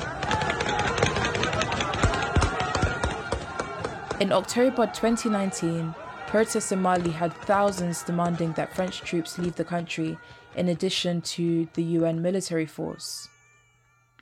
In 4.21 4.31
October 4.31 4.85
2019, 4.87 5.93
protests 6.27 6.71
in 6.71 6.81
Mali 6.81 7.09
had 7.09 7.33
thousands 7.33 8.03
demanding 8.03 8.53
that 8.53 8.73
French 8.73 9.01
troops 9.01 9.37
leave 9.37 9.55
the 9.55 9.65
country 9.65 10.17
in 10.55 10.69
addition 10.69 11.21
to 11.21 11.67
the 11.73 11.83
UN 11.83 12.21
military 12.21 12.65
force. 12.65 13.27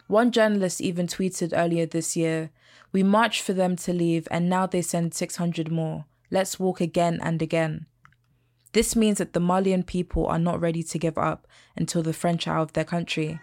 One 0.07 0.31
journalist 0.31 0.81
even 0.81 1.05
tweeted 1.05 1.53
earlier 1.55 1.85
this 1.85 2.17
year, 2.17 2.49
We 2.91 3.03
marched 3.03 3.43
for 3.43 3.53
them 3.53 3.75
to 3.75 3.93
leave 3.93 4.27
and 4.31 4.49
now 4.49 4.65
they 4.65 4.81
send 4.81 5.13
600 5.13 5.71
more. 5.71 6.05
Let's 6.31 6.59
walk 6.59 6.79
again 6.79 7.19
and 7.23 7.41
again. 7.41 7.87
This 8.73 8.95
means 8.95 9.17
that 9.17 9.33
the 9.33 9.39
Malian 9.39 9.81
people 9.81 10.27
are 10.27 10.37
not 10.37 10.61
ready 10.61 10.83
to 10.83 10.99
give 10.99 11.17
up 11.17 11.47
until 11.75 12.03
the 12.03 12.13
French 12.13 12.47
are 12.47 12.59
out 12.59 12.61
of 12.61 12.73
their 12.73 12.85
country. 12.85 13.39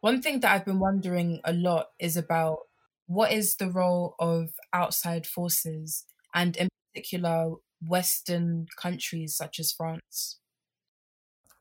One 0.00 0.20
thing 0.20 0.40
that 0.40 0.52
I've 0.52 0.66
been 0.66 0.78
wondering 0.78 1.40
a 1.44 1.54
lot 1.54 1.86
is 1.98 2.18
about 2.18 2.58
what 3.06 3.32
is 3.32 3.56
the 3.56 3.70
role 3.70 4.14
of 4.18 4.50
outside 4.72 5.26
forces 5.26 6.04
and, 6.34 6.56
in 6.58 6.68
particular, 6.92 7.54
Western 7.80 8.66
countries 8.76 9.34
such 9.34 9.58
as 9.58 9.72
France? 9.72 10.38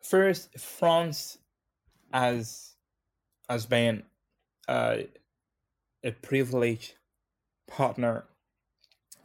First, 0.04 0.60
France 0.60 1.38
as 2.16 2.72
as 3.50 3.66
being 3.66 4.02
uh, 4.68 4.98
a 6.04 6.12
privileged 6.12 6.94
partner 7.68 8.24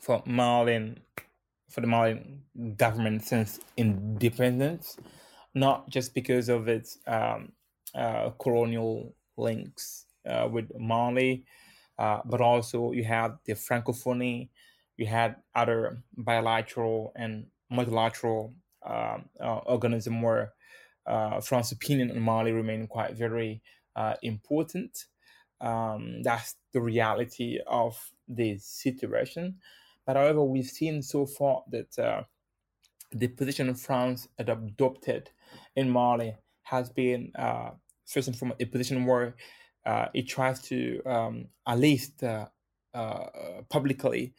for 0.01 0.23
Malian 0.27 1.01
for 1.71 1.81
the 1.81 1.87
Malian 1.87 2.43
government 2.77 3.25
since 3.25 3.61
independence, 3.77 4.97
not 5.55 5.89
just 5.89 6.15
because 6.15 6.49
of 6.49 6.67
its 6.67 6.99
um, 7.07 7.53
uh, 7.95 8.31
colonial 8.41 9.15
links 9.37 10.07
uh, 10.29 10.49
with 10.51 10.73
Mali, 10.77 11.45
uh, 11.97 12.19
but 12.25 12.41
also 12.41 12.91
you 12.91 13.05
have 13.05 13.39
the 13.45 13.53
Francophonie, 13.53 14.49
you 14.97 15.07
had 15.07 15.37
other 15.55 16.03
bilateral 16.17 17.13
and 17.15 17.47
multilateral 17.71 18.53
um, 18.85 19.27
uh, 19.41 19.59
organism 19.59 20.23
where 20.23 20.53
uh, 21.11 21.41
France's 21.41 21.73
opinion 21.73 22.11
on 22.13 22.21
Mali 22.21 22.53
remain 22.53 22.87
quite 22.87 23.17
very 23.17 23.63
uh, 23.97 24.15
important. 24.23 25.07
Um, 25.61 26.23
that's 26.23 26.55
the 26.73 26.81
reality 26.81 27.59
of 27.67 27.99
the 28.29 28.59
situation. 28.59 29.57
But 30.07 30.17
however, 30.17 30.43
we've 30.45 30.67
seen 30.67 31.03
so 31.03 31.27
far 31.27 31.65
that 31.71 31.99
uh, 31.99 32.23
the 33.13 33.27
position 33.27 33.75
France 33.75 34.29
had 34.39 34.49
adopted 34.49 35.31
in 35.75 35.91
Mali 35.91 36.37
has 36.63 36.89
been 36.91 37.33
uh, 37.37 37.71
first 38.07 38.29
and 38.29 38.37
foremost 38.37 38.63
a 38.63 38.67
position 38.67 39.05
where 39.05 39.35
uh, 39.85 40.07
it 40.15 40.29
tries 40.29 40.61
to 40.63 41.03
um, 41.07 41.49
at 41.67 41.79
least 41.79 42.23
uh, 42.23 42.47
publicly 43.69 44.33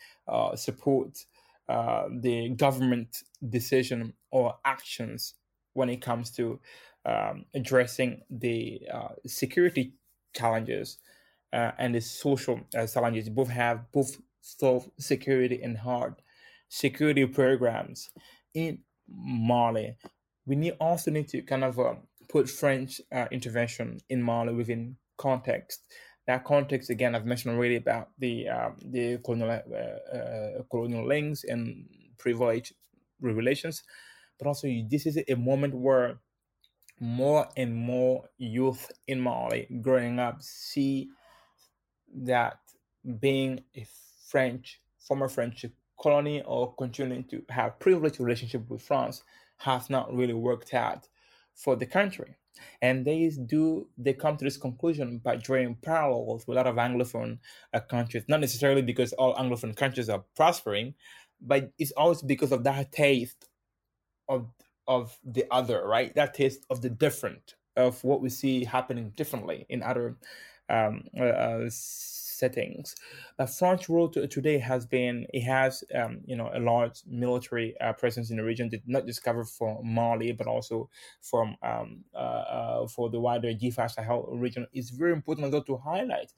support 0.55 1.25
the 1.67 2.53
government 2.55 3.23
decision 3.49 4.13
or 4.31 4.55
actions 4.65 5.35
when 5.73 5.89
it 5.89 6.01
comes 6.01 6.31
to 6.31 6.59
um, 7.05 7.45
addressing 7.53 8.21
the 8.29 8.81
uh, 8.93 9.09
security 9.25 9.93
challenges 10.35 10.97
uh, 11.53 11.71
and 11.77 11.95
the 11.95 12.01
social 12.01 12.61
uh, 12.77 12.87
challenges. 12.87 13.29
Both 13.29 13.49
have 13.49 13.91
both 13.91 14.17
solve 14.41 14.89
security 14.99 15.61
and 15.61 15.77
hard 15.77 16.15
security 16.69 17.25
programs 17.25 18.09
in 18.53 18.79
Mali. 19.07 19.97
We 20.45 20.55
need 20.55 20.75
also 20.79 21.11
need 21.11 21.27
to 21.29 21.41
kind 21.41 21.63
of 21.63 21.79
uh, 21.79 21.95
put 22.29 22.49
French 22.49 23.01
uh, 23.11 23.25
intervention 23.31 23.99
in 24.09 24.21
Mali 24.21 24.53
within 24.53 24.97
context. 25.17 25.83
That 26.27 26.45
context, 26.45 26.89
again, 26.89 27.15
I've 27.15 27.25
mentioned 27.25 27.55
already 27.55 27.75
about 27.75 28.09
the 28.17 28.47
um, 28.47 28.75
the 28.85 29.17
colonial 29.17 29.49
uh, 29.49 30.15
uh, 30.15 30.63
colonial 30.69 31.05
links 31.05 31.43
and 31.43 31.87
privilege 32.17 32.73
relations, 33.19 33.83
but 34.41 34.47
also 34.47 34.67
this 34.89 35.05
is 35.05 35.19
a 35.27 35.35
moment 35.35 35.71
where 35.71 36.17
more 36.99 37.47
and 37.55 37.75
more 37.75 38.27
youth 38.39 38.91
in 39.07 39.21
Mali 39.21 39.67
growing 39.81 40.17
up 40.17 40.41
see 40.41 41.09
that 42.13 42.57
being 43.19 43.63
a 43.75 43.85
French, 44.27 44.81
former 44.99 45.29
French 45.29 45.63
colony 46.01 46.41
or 46.41 46.73
continuing 46.75 47.23
to 47.25 47.43
have 47.49 47.79
privileged 47.79 48.19
relationship 48.19 48.67
with 48.67 48.81
France 48.81 49.23
has 49.57 49.91
not 49.91 50.11
really 50.11 50.33
worked 50.33 50.73
out 50.73 51.07
for 51.53 51.75
the 51.75 51.85
country. 51.85 52.35
And 52.81 53.05
they 53.05 53.29
do 53.45 53.87
they 53.97 54.13
come 54.13 54.37
to 54.37 54.43
this 54.43 54.57
conclusion 54.57 55.19
by 55.19 55.35
drawing 55.35 55.75
parallels 55.75 56.47
with 56.47 56.57
a 56.57 56.59
lot 56.59 56.67
of 56.67 56.77
Anglophone 56.77 57.37
uh, 57.73 57.79
countries, 57.79 58.23
not 58.27 58.39
necessarily 58.39 58.81
because 58.81 59.13
all 59.13 59.35
Anglophone 59.35 59.75
countries 59.75 60.09
are 60.09 60.23
prospering, 60.35 60.95
but 61.39 61.71
it's 61.77 61.91
always 61.91 62.23
because 62.23 62.51
of 62.51 62.63
that 62.63 62.91
taste 62.91 63.47
of 64.31 64.47
of 64.87 65.17
the 65.23 65.45
other, 65.51 65.85
right? 65.85 66.13
That 66.15 66.33
taste 66.33 66.65
of 66.69 66.81
the 66.81 66.89
different, 66.89 67.55
of 67.77 68.03
what 68.03 68.21
we 68.21 68.29
see 68.29 68.63
happening 68.63 69.11
differently 69.15 69.65
in 69.69 69.83
other 69.83 70.17
um, 70.69 71.03
uh, 71.17 71.23
uh 71.23 71.69
settings. 71.69 72.95
Uh, 73.37 73.45
French 73.45 73.87
rule 73.87 74.09
to, 74.09 74.27
today 74.27 74.57
has 74.57 74.87
been 74.87 75.27
it 75.33 75.41
has 75.41 75.83
um, 75.93 76.21
you 76.25 76.35
know 76.35 76.49
a 76.53 76.59
large 76.59 76.97
military 77.05 77.75
uh, 77.79 77.93
presence 77.93 78.31
in 78.31 78.37
the 78.37 78.43
region, 78.43 78.69
Did 78.69 78.83
not 78.87 79.05
discover 79.05 79.43
cover 79.43 79.45
for 79.57 79.83
Mali 79.83 80.31
but 80.31 80.47
also 80.47 80.89
from 81.21 81.55
um, 81.61 82.03
uh, 82.15 82.43
uh 82.57 82.87
for 82.87 83.09
the 83.09 83.19
wider 83.19 83.53
G5 83.53 83.91
Sahel 83.91 84.23
region. 84.31 84.65
It's 84.73 84.89
very 84.89 85.13
important 85.13 85.51
though 85.51 85.67
to 85.71 85.77
highlight 85.77 86.31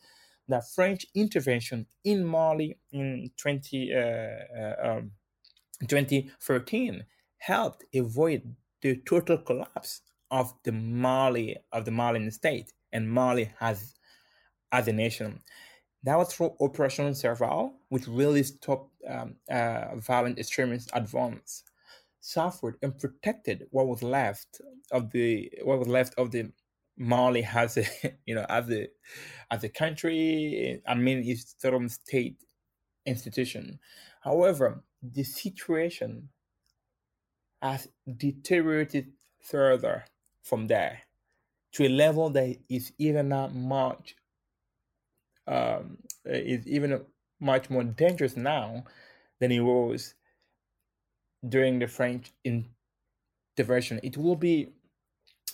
that 0.50 0.68
French 0.76 1.06
intervention 1.16 1.86
in 2.04 2.26
Mali 2.26 2.78
in 2.92 3.32
20, 3.38 3.94
uh, 3.94 3.98
uh, 3.98 4.76
um, 4.84 5.12
2013 5.88 7.06
helped 7.44 7.84
avoid 7.94 8.56
the 8.82 8.96
total 9.06 9.38
collapse 9.38 10.02
of 10.32 10.54
the 10.64 10.72
Mali 10.72 11.58
of 11.74 11.84
the 11.84 11.92
Malian 11.92 12.32
state, 12.32 12.72
and 12.94 13.12
Mali 13.12 13.52
has 13.60 13.96
as 14.72 14.88
a 14.88 14.94
nation. 14.94 15.42
That 16.04 16.18
was 16.18 16.34
through 16.34 16.56
Operation 16.60 17.14
Serval, 17.14 17.74
which 17.90 18.08
really 18.08 18.44
stopped 18.44 18.92
um, 19.10 19.36
uh, 19.50 19.96
violent 19.96 20.40
extremist 20.40 20.90
advance, 20.94 21.64
suffered 22.22 22.78
and 22.82 22.98
protected 22.98 23.68
what 23.72 23.88
was 23.88 24.02
left 24.04 24.62
of 24.92 25.12
the 25.12 25.52
what 25.64 25.80
was 25.80 25.88
left 25.88 26.14
of 26.18 26.32
the 26.32 26.52
Mali 26.98 27.44
as 27.44 27.78
a 27.78 27.86
you 28.26 28.36
know 28.36 28.46
as 28.48 28.70
a 28.72 28.88
as 29.52 29.64
a 29.66 29.70
country. 29.70 30.82
I 30.88 30.96
mean, 30.96 31.24
it's 31.26 31.56
sort 31.58 31.74
of 31.74 31.92
state 31.92 32.38
institution. 33.06 33.80
However, 34.22 34.84
the 35.02 35.24
situation 35.24 36.30
has 37.64 37.88
deteriorated 38.18 39.14
further 39.40 40.06
from 40.44 40.68
there 40.68 41.00
to 41.72 41.88
a 41.88 41.90
level 41.90 42.30
that 42.30 42.58
is 42.70 42.92
even 42.98 43.30
not 43.30 43.56
much 43.56 44.16
um, 45.48 45.98
is 46.26 46.68
even 46.68 47.02
much 47.40 47.70
more 47.70 47.84
dangerous 47.84 48.38
now 48.38 48.84
than 49.40 49.52
it 49.52 49.60
was 49.60 50.14
during 51.48 51.80
the 51.80 51.88
French 51.88 52.32
intervention. 52.46 54.00
It 54.04 54.18
will 54.18 54.36
be 54.36 54.70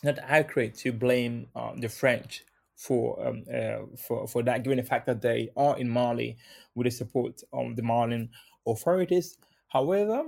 not 0.03 0.19
accurate 0.19 0.75
to 0.79 0.91
blame 0.91 1.47
uh, 1.55 1.71
the 1.75 1.89
French 1.89 2.43
for 2.75 3.27
um, 3.27 3.43
uh, 3.53 3.85
for 3.97 4.27
for 4.27 4.43
that, 4.43 4.63
given 4.63 4.77
the 4.77 4.83
fact 4.83 5.05
that 5.07 5.21
they 5.21 5.49
are 5.57 5.77
in 5.77 5.89
Mali 5.89 6.37
with 6.75 6.85
the 6.85 6.91
support 6.91 7.41
of 7.51 7.75
the 7.75 7.83
Malian 7.83 8.29
authorities. 8.65 9.37
However, 9.67 10.25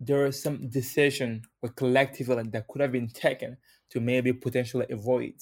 there 0.00 0.24
are 0.24 0.32
some 0.32 0.68
decision 0.68 1.42
or 1.62 1.68
collectively 1.68 2.42
that 2.50 2.66
could 2.68 2.80
have 2.80 2.92
been 2.92 3.08
taken 3.08 3.58
to 3.90 4.00
maybe 4.00 4.32
potentially 4.32 4.86
avoid 4.90 5.34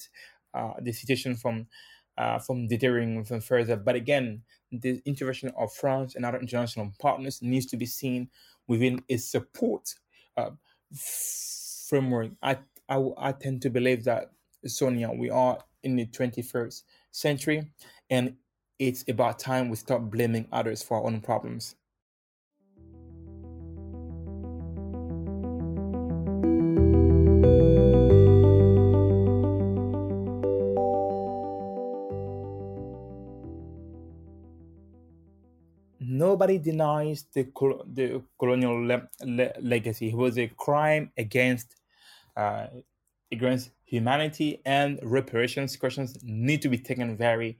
uh, 0.53 0.73
the 0.81 0.91
situation 0.91 1.35
from 1.35 1.67
uh, 2.17 2.37
from 2.37 2.67
deterring 2.67 3.23
them 3.23 3.39
further. 3.39 3.77
But 3.77 3.95
again, 3.95 4.43
the 4.71 5.01
intervention 5.05 5.51
of 5.57 5.73
France 5.73 6.15
and 6.15 6.25
other 6.25 6.39
international 6.39 6.91
partners 6.99 7.41
needs 7.41 7.65
to 7.67 7.77
be 7.77 7.85
seen 7.85 8.29
within 8.67 9.01
a 9.09 9.17
support 9.17 9.95
uh, 10.35 10.51
framework. 10.93 12.31
I, 12.41 12.57
I, 12.89 13.03
I 13.17 13.31
tend 13.31 13.61
to 13.63 13.69
believe 13.69 14.03
that, 14.03 14.31
Sonia, 14.65 15.11
we 15.11 15.29
are 15.29 15.59
in 15.83 15.95
the 15.95 16.05
21st 16.07 16.83
century 17.11 17.71
and 18.09 18.35
it's 18.77 19.05
about 19.07 19.39
time 19.39 19.69
we 19.69 19.77
stop 19.77 20.01
blaming 20.01 20.47
others 20.51 20.83
for 20.83 20.97
our 20.97 21.05
own 21.05 21.21
problems. 21.21 21.75
Nobody 36.39 36.57
denies 36.57 37.25
the, 37.33 37.43
the 37.93 38.23
colonial 38.39 38.87
le- 38.87 39.09
le- 39.25 39.53
legacy. 39.59 40.09
It 40.09 40.15
was 40.15 40.37
a 40.37 40.47
crime 40.47 41.11
against 41.17 41.75
uh, 42.37 42.67
against 43.31 43.71
humanity, 43.83 44.61
and 44.65 44.99
reparations 45.03 45.75
questions 45.75 46.17
need 46.23 46.61
to 46.61 46.69
be 46.69 46.77
taken 46.77 47.17
very 47.17 47.59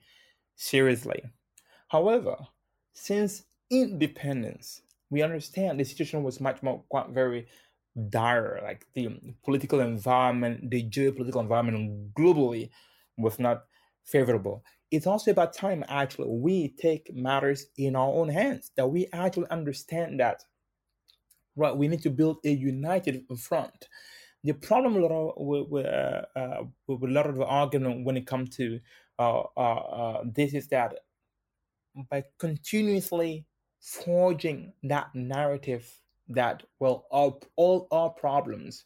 seriously. 0.56 1.22
However, 1.90 2.38
since 2.94 3.44
independence, 3.70 4.82
we 5.10 5.22
understand 5.22 5.80
the 5.80 5.84
situation 5.84 6.24
was 6.24 6.40
much 6.40 6.64
more 6.64 6.84
quite 6.90 7.10
very 7.10 7.48
dire. 8.10 8.62
Like 8.64 8.86
the 8.94 9.20
political 9.44 9.82
environment, 9.82 10.72
the 10.72 10.90
geopolitical 10.90 11.42
environment 11.42 12.14
globally 12.14 12.70
was 13.18 13.40
not 13.40 13.66
favorable 14.06 14.64
it's 14.92 15.08
also 15.08 15.32
about 15.32 15.54
time 15.54 15.84
actually 15.88 16.28
we 16.30 16.70
take 16.70 17.14
matters 17.16 17.68
in 17.78 17.96
our 17.96 18.10
own 18.10 18.30
hands 18.30 18.72
that 18.76 18.88
we 18.88 19.08
actually 19.14 19.50
understand 19.50 20.20
that 20.20 20.44
right 21.56 21.76
we 21.76 21.88
need 21.88 22.02
to 22.02 22.10
build 22.10 22.38
a 22.46 22.52
united 22.52 23.24
front. 23.38 23.88
The 24.44 24.54
problem 24.54 24.94
with, 24.96 25.68
with, 25.68 25.86
uh, 25.86 26.22
uh, 26.36 26.64
with 26.88 27.10
a 27.10 27.14
lot 27.14 27.28
of 27.28 27.36
the 27.36 27.46
argument 27.46 28.06
when 28.06 28.16
it 28.16 28.26
comes 28.26 28.56
to 28.56 28.80
uh, 29.20 29.44
uh, 29.58 29.60
uh, 29.60 30.24
this 30.26 30.54
is 30.54 30.68
that 30.70 30.96
by 32.10 32.24
continuously 32.38 33.46
forging 33.82 34.72
that 34.84 35.14
narrative 35.14 35.92
that 36.30 36.64
well 36.80 37.06
all, 37.12 37.42
all 37.58 37.88
our 37.92 38.10
problems 38.10 38.86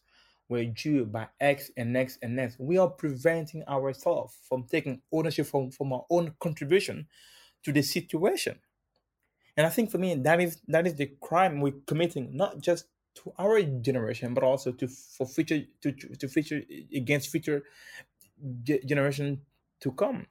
were 0.53 0.65
due 0.65 1.05
by 1.05 1.27
X 1.39 1.71
and 1.75 1.97
X 1.97 2.17
and 2.21 2.39
X. 2.39 2.55
We 2.59 2.77
are 2.77 2.89
preventing 2.89 3.63
ourselves 3.67 4.37
from 4.47 4.63
taking 4.63 5.01
ownership 5.11 5.47
from, 5.47 5.71
from 5.71 5.91
our 5.93 6.05
own 6.09 6.35
contribution 6.39 7.07
to 7.63 7.71
the 7.71 7.81
situation. 7.81 8.59
And 9.57 9.65
I 9.67 9.69
think 9.69 9.91
for 9.91 9.97
me 9.97 10.15
that 10.15 10.39
is 10.41 10.61
that 10.67 10.87
is 10.87 10.95
the 10.95 11.11
crime 11.21 11.61
we're 11.61 11.83
committing, 11.85 12.35
not 12.35 12.61
just 12.61 12.85
to 13.15 13.33
our 13.37 13.61
generation, 13.61 14.33
but 14.33 14.43
also 14.43 14.71
to 14.71 14.87
for 14.87 15.27
future 15.27 15.63
to 15.81 15.91
to 15.91 16.27
future 16.27 16.61
against 16.95 17.29
future 17.29 17.63
generation 18.63 19.41
to 19.81 19.91
come. 19.91 20.25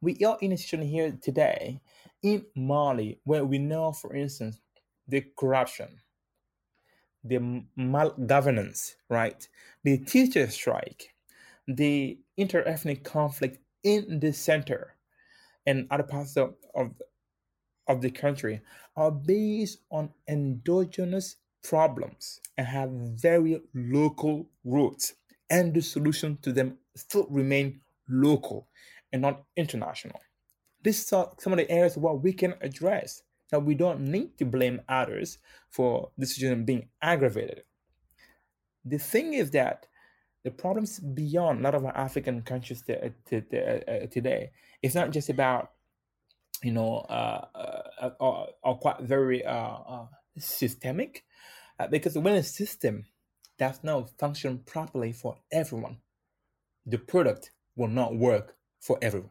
We 0.00 0.16
are 0.24 0.38
in 0.40 0.52
a 0.52 0.56
situation 0.56 0.86
here 0.86 1.18
today 1.20 1.80
in 2.22 2.46
Mali 2.54 3.20
where 3.24 3.44
we 3.44 3.58
know, 3.58 3.92
for 3.92 4.14
instance, 4.14 4.60
the 5.08 5.24
corruption, 5.36 5.88
the 7.28 7.64
malgovernance, 7.78 8.94
right? 9.08 9.46
The 9.84 9.98
teacher 9.98 10.48
strike, 10.48 11.14
the 11.66 12.18
inter-ethnic 12.36 13.04
conflict 13.04 13.58
in 13.82 14.20
the 14.20 14.32
center 14.32 14.96
and 15.66 15.86
other 15.90 16.02
parts 16.02 16.36
of, 16.36 16.54
of, 16.74 16.92
of 17.86 18.00
the 18.00 18.10
country 18.10 18.60
are 18.96 19.10
based 19.10 19.78
on 19.90 20.10
endogenous 20.28 21.36
problems 21.62 22.40
and 22.56 22.66
have 22.66 22.90
very 22.90 23.60
local 23.74 24.48
roots. 24.64 25.14
And 25.50 25.74
the 25.74 25.80
solution 25.80 26.38
to 26.42 26.52
them 26.52 26.78
still 26.96 27.26
remain 27.30 27.80
local 28.08 28.68
and 29.12 29.22
not 29.22 29.44
international. 29.56 30.20
These 30.82 31.12
are 31.12 31.32
some 31.38 31.52
of 31.52 31.58
the 31.58 31.70
areas 31.70 31.96
where 31.96 32.14
we 32.14 32.32
can 32.32 32.54
address 32.60 33.22
that 33.50 33.64
we 33.64 33.74
don't 33.74 34.00
need 34.00 34.36
to 34.38 34.44
blame 34.44 34.80
others 34.88 35.38
for 35.70 36.10
the 36.18 36.26
situation 36.26 36.64
being 36.64 36.88
aggravated. 37.00 37.62
The 38.84 38.98
thing 38.98 39.34
is 39.34 39.50
that 39.52 39.86
the 40.44 40.50
problems 40.50 40.98
beyond 40.98 41.60
a 41.60 41.62
lot 41.62 41.74
of 41.74 41.84
our 41.84 41.96
African 41.96 42.42
countries 42.42 42.82
uh, 42.88 43.10
uh, 43.32 44.06
today, 44.06 44.50
it's 44.82 44.94
not 44.94 45.10
just 45.10 45.28
about 45.28 45.72
you 46.62 46.72
know, 46.72 46.98
uh, 47.08 47.44
uh, 47.54 48.10
are, 48.20 48.46
are 48.64 48.74
quite 48.74 49.00
very 49.00 49.44
uh, 49.44 49.52
uh, 49.52 50.06
systemic 50.38 51.24
uh, 51.78 51.86
because 51.86 52.16
when 52.18 52.34
a 52.34 52.42
system 52.42 53.06
does 53.58 53.80
not 53.82 54.10
function 54.18 54.58
properly 54.66 55.12
for 55.12 55.38
everyone, 55.52 55.98
the 56.86 56.98
product 56.98 57.52
will 57.76 57.88
not 57.88 58.16
work 58.16 58.56
for 58.80 58.98
everyone. 59.02 59.30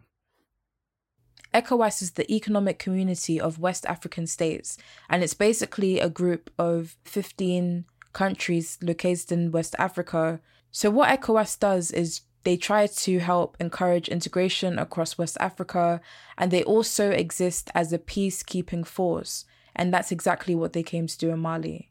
ECOWAS 1.58 2.04
is 2.04 2.12
the 2.12 2.32
Economic 2.32 2.78
Community 2.78 3.42
of 3.42 3.58
West 3.58 3.84
African 3.88 4.28
States, 4.28 4.78
and 5.10 5.24
it's 5.24 5.34
basically 5.34 6.00
a 6.00 6.08
group 6.08 6.52
of 6.60 6.96
15 7.06 7.86
countries 8.14 8.78
located 8.80 9.32
in 9.32 9.52
West 9.52 9.76
Africa. 9.80 10.40
So, 10.70 10.92
what 10.92 11.10
ECOWAS 11.10 11.60
does 11.60 11.90
is 11.90 12.22
they 12.44 12.58
try 12.58 12.86
to 12.86 13.18
help 13.18 13.58
encourage 13.60 14.08
integration 14.08 14.78
across 14.78 15.18
West 15.18 15.36
Africa, 15.40 16.00
and 16.38 16.52
they 16.52 16.64
also 16.64 17.10
exist 17.10 17.72
as 17.74 17.92
a 17.92 17.98
peacekeeping 17.98 18.86
force. 18.86 19.44
And 19.76 19.92
that's 19.92 20.12
exactly 20.12 20.54
what 20.54 20.74
they 20.74 20.84
came 20.84 21.08
to 21.08 21.18
do 21.18 21.32
in 21.32 21.40
Mali. 21.40 21.90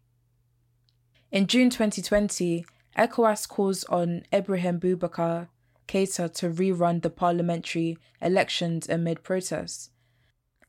In 1.32 1.48
June 1.48 1.70
2020, 1.70 2.64
ECOWAS 2.96 3.48
calls 3.48 3.82
on 3.84 4.22
Ibrahim 4.32 4.78
Boubacar 4.78 5.48
Keita 5.86 6.32
to 6.34 6.50
rerun 6.50 7.02
the 7.02 7.10
parliamentary 7.10 7.98
elections 8.20 8.88
amid 8.88 9.22
protests. 9.22 9.90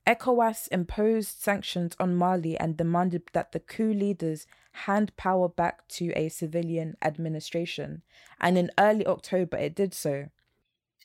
ECOWAS 0.07 0.69
imposed 0.71 1.41
sanctions 1.41 1.93
on 1.99 2.15
Mali 2.15 2.57
and 2.57 2.77
demanded 2.77 3.23
that 3.33 3.51
the 3.51 3.59
coup 3.59 3.93
leaders 3.93 4.47
hand 4.71 5.15
power 5.17 5.49
back 5.49 5.85
to 5.89 6.13
a 6.13 6.29
civilian 6.29 6.95
administration. 7.01 8.03
And 8.39 8.57
in 8.57 8.71
early 8.79 9.05
October, 9.05 9.57
it 9.57 9.75
did 9.75 9.93
so. 9.93 10.29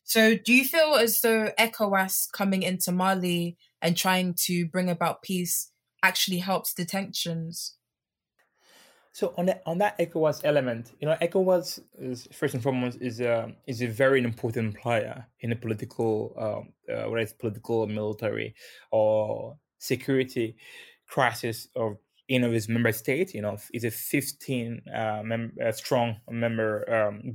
So, 0.04 0.36
do 0.36 0.52
you 0.52 0.64
feel 0.64 0.94
as 0.94 1.20
though 1.20 1.50
ECOWAS 1.58 2.30
coming 2.32 2.62
into 2.62 2.92
Mali 2.92 3.56
and 3.80 3.96
trying 3.96 4.34
to 4.44 4.66
bring 4.66 4.88
about 4.88 5.22
peace 5.22 5.72
actually 6.02 6.38
helps 6.38 6.72
the 6.72 6.84
tensions? 6.84 7.74
So 9.14 9.34
on 9.36 9.44
that 9.46 9.62
on 9.66 9.76
that 9.78 9.98
ECOWAS 9.98 10.40
element, 10.44 10.92
you 10.98 11.06
know, 11.06 11.16
ECOWAS 11.20 11.80
is 11.98 12.26
first 12.32 12.54
and 12.54 12.62
foremost 12.62 12.98
is 13.00 13.20
a 13.20 13.52
is 13.66 13.82
a 13.82 13.86
very 13.86 14.24
important 14.24 14.74
player 14.74 15.26
in 15.40 15.50
the 15.50 15.56
political, 15.56 16.34
um, 16.38 16.72
uh, 16.92 17.10
whether 17.10 17.18
it's 17.18 17.34
political, 17.34 17.86
military, 17.86 18.54
or 18.90 19.58
security 19.78 20.56
crisis 21.06 21.68
of 21.76 21.98
any 22.30 22.46
of 22.46 22.54
its 22.54 22.68
member 22.68 22.90
state. 22.90 23.34
You 23.34 23.42
know, 23.42 23.58
it's 23.74 23.84
a 23.84 23.90
15 23.90 24.80
uh, 24.88 25.22
mem- 25.22 25.56
uh, 25.62 25.72
strong 25.72 26.16
member 26.30 26.90
um. 26.90 27.34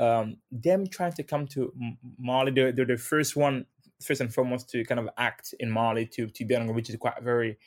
Um, 0.00 0.38
them 0.50 0.88
trying 0.88 1.12
to 1.12 1.22
come 1.22 1.46
to 1.48 1.72
Mali, 2.18 2.50
they're, 2.50 2.72
they're 2.72 2.84
the 2.84 2.96
first 2.96 3.36
one, 3.36 3.66
first 4.02 4.20
and 4.20 4.34
foremost, 4.34 4.70
to 4.70 4.84
kind 4.84 4.98
of 4.98 5.08
act 5.18 5.54
in 5.60 5.70
Mali 5.70 6.06
to 6.06 6.26
to 6.26 6.44
be 6.44 6.56
on, 6.56 6.74
which 6.74 6.90
is 6.90 6.96
quite 6.96 7.22
very 7.22 7.58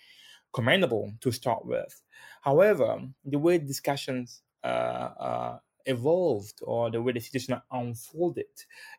commendable 0.53 1.13
to 1.21 1.31
start 1.31 1.65
with. 1.65 2.01
However, 2.47 3.01
the 3.25 3.39
way 3.39 3.57
discussions 3.57 4.41
uh, 4.63 4.67
uh, 4.67 5.59
evolved 5.85 6.59
or 6.61 6.89
the 6.89 7.01
way 7.01 7.11
the 7.11 7.19
situation 7.19 7.59
unfolded, 7.69 8.45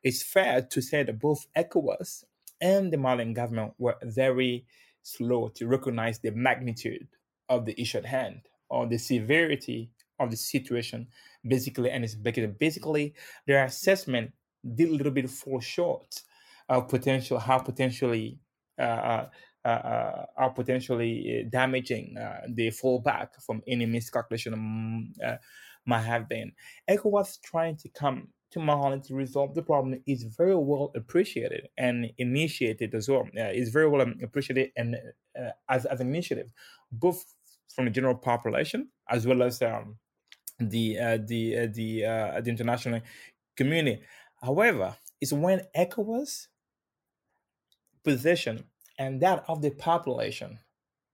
it's 0.03 0.23
fair 0.23 0.61
to 0.61 0.83
say 0.83 1.03
that 1.03 1.19
both 1.19 1.47
ECOWAS 1.57 2.25
and 2.61 2.93
the 2.93 2.99
Malian 2.99 3.33
government 3.33 3.73
were 3.79 3.97
very 4.03 4.67
slow 5.03 5.49
to 5.55 5.67
recognize 5.67 6.19
the 6.19 6.31
magnitude 6.33 7.09
of 7.49 7.65
the 7.65 7.81
issue 7.81 7.97
at 7.97 8.05
hand 8.05 8.43
or 8.69 8.87
the 8.87 8.99
severity 8.99 9.93
of 10.21 10.31
the 10.31 10.37
situation, 10.37 11.07
basically, 11.43 11.91
and 11.91 12.05
it's 12.05 12.17
basically 12.17 13.15
their 13.47 13.65
assessment 13.65 14.31
did 14.75 14.91
a 14.91 14.93
little 14.93 15.13
bit 15.13 15.31
fall 15.31 15.61
short 15.61 16.21
of 16.69 16.87
potential 16.87 17.39
how 17.39 17.59
potentially 17.59 18.41
uh, 18.79 18.83
uh 18.83 19.29
are 19.65 20.51
potentially 20.55 21.45
uh, 21.45 21.49
damaging 21.51 22.15
the 22.49 22.69
fallback 22.69 23.29
from 23.45 23.63
any 23.67 23.87
miscalculation 23.87 24.55
um, 24.55 25.13
might 25.85 26.03
have 26.03 26.29
been. 26.29 26.53
ECOWAS 26.89 27.41
trying 27.43 27.77
to 27.77 27.89
come 27.89 28.29
to 28.51 28.61
Mali 28.61 29.01
to 29.01 29.15
resolve 29.15 29.55
the 29.55 29.63
problem 29.63 30.01
is 30.07 30.23
very 30.23 30.57
well 30.57 30.91
appreciated 30.95 31.69
and 31.77 32.11
initiated 32.19 32.95
as 32.95 33.09
well. 33.09 33.29
Uh, 33.39 33.51
very 33.71 33.89
well 33.89 34.07
appreciated 34.23 34.71
and 34.77 34.97
uh, 35.39 35.51
as, 35.69 35.85
as 35.85 36.01
an 36.01 36.09
initiative, 36.09 36.51
both 36.91 37.35
from 37.75 37.85
the 37.85 37.91
general 37.91 38.15
population 38.15 38.89
as 39.11 39.27
well 39.27 39.43
as 39.43 39.61
um, 39.63 39.97
the 40.59 40.99
uh, 40.99 41.19
the 41.27 41.67
the 41.69 42.01
the 42.43 42.49
international 42.49 43.01
community. 43.57 44.03
However, 44.43 44.97
it's 45.21 45.33
when 45.33 45.63
ECOWAS 45.77 46.47
position 48.05 48.65
and 48.99 49.21
that 49.23 49.45
of 49.49 49.63
the 49.63 49.71
population 49.71 50.59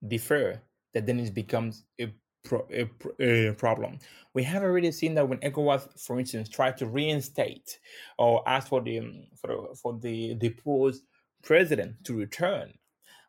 differ, 0.07 0.63
that 0.93 1.07
then 1.07 1.21
it 1.21 1.35
becomes 1.35 1.85
a, 2.01 2.13
pro- 2.45 2.67
a, 2.73 2.89
a, 3.21 3.53
problem. 3.53 3.99
We 4.35 4.43
have 4.45 4.63
already 4.63 4.91
seen 4.93 5.15
that 5.15 5.29
when 5.29 5.39
ECOWAS, 5.41 6.01
for 6.01 6.19
instance, 6.19 6.49
tried 6.49 6.77
to 6.79 6.87
reinstate 6.87 7.79
or 8.19 8.47
ask 8.49 8.69
for 8.69 8.81
the 8.81 8.99
um, 8.99 9.27
for 9.41 9.49
the, 9.49 9.77
for 9.77 9.99
the 9.99 10.35
deposed 10.35 11.03
president 11.43 12.03
to 12.05 12.17
return, 12.17 12.73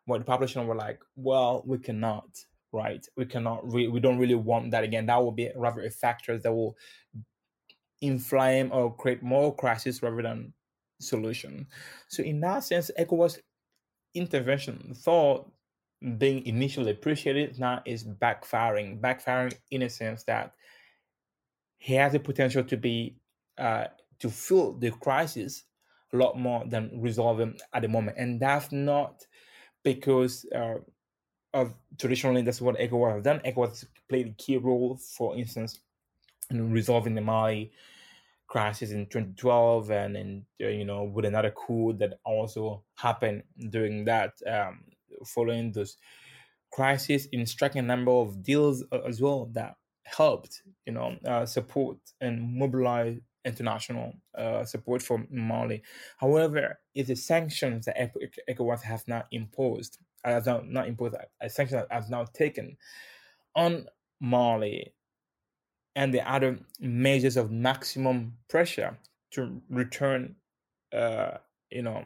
what 0.06 0.18
the 0.18 0.24
population 0.24 0.66
were 0.66 0.74
like, 0.74 1.00
well, 1.16 1.62
we 1.66 1.78
cannot, 1.78 2.28
right? 2.72 3.04
We 3.16 3.26
cannot, 3.26 3.70
re- 3.70 3.88
we 3.88 4.00
don't 4.00 4.18
really 4.18 4.34
want 4.34 4.70
that 4.70 4.84
again. 4.84 5.06
That 5.06 5.22
will 5.22 5.32
be 5.32 5.50
rather 5.54 5.82
a 5.82 5.90
factor 5.90 6.38
that 6.38 6.52
will 6.52 6.76
inflame 8.00 8.70
or 8.72 8.94
create 8.94 9.22
more 9.22 9.54
crisis 9.54 10.02
rather 10.02 10.22
than 10.22 10.52
solution. 11.00 11.66
So 12.08 12.22
in 12.22 12.40
that 12.40 12.64
sense, 12.64 12.90
ECOWAS 12.98 13.38
intervention 14.16 14.94
thought 14.94 15.50
being 16.18 16.44
initially 16.46 16.90
appreciated 16.90 17.58
now 17.58 17.82
is 17.84 18.04
backfiring 18.04 19.00
backfiring 19.00 19.54
in 19.70 19.82
a 19.82 19.88
sense 19.88 20.24
that 20.24 20.52
he 21.78 21.94
has 21.94 22.12
the 22.12 22.20
potential 22.20 22.64
to 22.64 22.76
be 22.76 23.16
uh, 23.58 23.86
to 24.18 24.30
fill 24.30 24.72
the 24.72 24.90
crisis 24.90 25.64
a 26.12 26.16
lot 26.16 26.38
more 26.38 26.64
than 26.66 26.90
resolving 26.94 27.58
at 27.72 27.82
the 27.82 27.88
moment. 27.88 28.16
And 28.18 28.40
that's 28.40 28.72
not 28.72 29.26
because 29.82 30.46
uh, 30.54 30.76
of 31.54 31.74
traditionally 31.98 32.42
that's 32.42 32.60
what 32.60 32.78
ECOWAS 32.78 33.14
has 33.14 33.22
done. 33.24 33.40
ECOWAS 33.44 33.86
played 34.08 34.28
a 34.28 34.30
key 34.30 34.56
role 34.56 34.96
for 34.96 35.36
instance 35.36 35.80
in 36.50 36.70
resolving 36.72 37.14
the 37.14 37.20
Mali 37.20 37.72
crisis 38.46 38.90
in 38.92 39.06
2012 39.06 39.90
and 39.90 40.16
and 40.16 40.42
uh, 40.62 40.68
you 40.68 40.84
know 40.84 41.04
with 41.04 41.24
another 41.24 41.50
coup 41.50 41.92
that 41.94 42.18
also 42.24 42.82
happened 42.94 43.42
during 43.70 44.04
that 44.04 44.32
um, 44.46 44.84
following 45.24 45.72
those 45.72 45.96
crises 46.72 47.26
in 47.32 47.44
striking 47.46 47.80
a 47.80 47.82
number 47.82 48.12
of 48.12 48.42
deals 48.42 48.84
uh, 48.92 49.00
as 49.06 49.20
well 49.20 49.48
that 49.52 49.74
helped 50.04 50.62
you 50.86 50.92
know 50.92 51.16
uh, 51.26 51.44
support 51.44 51.98
and 52.20 52.40
mobilize 52.56 53.18
international 53.46 54.12
uh, 54.36 54.64
support 54.64 55.00
from 55.00 55.26
Mali. 55.30 55.82
However, 56.18 56.80
if 56.94 57.06
the 57.06 57.14
sanctions 57.14 57.86
that 57.86 58.12
ECOWAS 58.50 58.82
have 58.82 59.04
now 59.06 59.24
imposed, 59.30 59.98
has 60.24 60.46
now 60.46 60.62
not 60.66 60.88
imposed, 60.88 61.14
a 61.40 61.48
sanction 61.48 61.78
that 61.78 61.86
has 61.90 62.10
now 62.10 62.24
taken 62.24 62.76
on 63.54 63.86
Mali 64.20 64.92
and 65.96 66.12
the 66.12 66.30
other 66.30 66.58
measures 66.78 67.36
of 67.36 67.50
maximum 67.50 68.34
pressure 68.48 68.96
to 69.32 69.60
return, 69.70 70.36
uh, 70.92 71.38
you 71.70 71.82
know, 71.82 72.04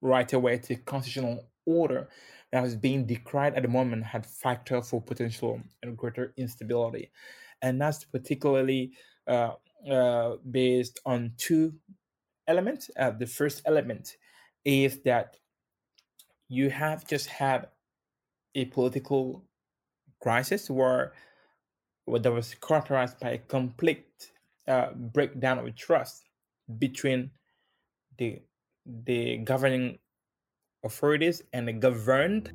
right 0.00 0.32
away 0.32 0.56
to 0.58 0.76
constitutional 0.76 1.44
order 1.66 2.08
that 2.52 2.64
is 2.64 2.76
being 2.76 3.04
decried 3.04 3.54
at 3.54 3.62
the 3.62 3.68
moment 3.68 4.04
had 4.04 4.24
factor 4.24 4.80
for 4.80 5.02
potential 5.02 5.60
and 5.82 5.98
greater 5.98 6.32
instability, 6.38 7.10
and 7.60 7.80
that's 7.80 8.04
particularly 8.04 8.92
uh, 9.26 9.54
uh, 9.90 10.36
based 10.48 11.00
on 11.04 11.32
two 11.36 11.74
elements. 12.46 12.90
Uh, 12.96 13.10
the 13.10 13.26
first 13.26 13.60
element 13.66 14.16
is 14.64 15.00
that 15.02 15.36
you 16.48 16.70
have 16.70 17.06
just 17.06 17.26
had 17.26 17.66
a 18.54 18.66
political 18.66 19.44
crisis 20.22 20.70
where 20.70 21.12
that 22.06 22.32
was 22.32 22.54
characterized 22.54 23.18
by 23.18 23.30
a 23.30 23.38
complete 23.38 24.30
uh, 24.68 24.92
breakdown 24.94 25.58
of 25.58 25.74
trust 25.74 26.24
between 26.78 27.30
the 28.18 28.40
the 29.04 29.38
governing 29.38 29.98
authorities 30.84 31.42
and 31.52 31.66
the 31.66 31.72
governed. 31.72 32.52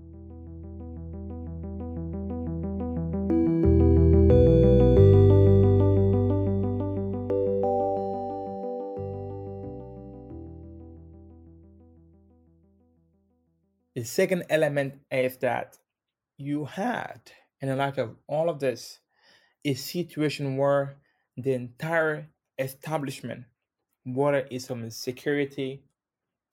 The 13.93 14.05
second 14.05 14.45
element 14.49 14.95
is 15.11 15.37
that 15.37 15.77
you 16.37 16.65
had, 16.65 17.19
in 17.59 17.67
the 17.67 17.75
light 17.75 17.97
of 17.97 18.15
all 18.27 18.49
of 18.49 18.59
this, 18.59 18.99
a 19.63 19.73
situation 19.73 20.57
where 20.57 20.97
the 21.37 21.53
entire 21.53 22.27
establishment, 22.57 23.45
whether 24.05 24.47
it's 24.49 24.67
from 24.67 24.89
security, 24.89 25.83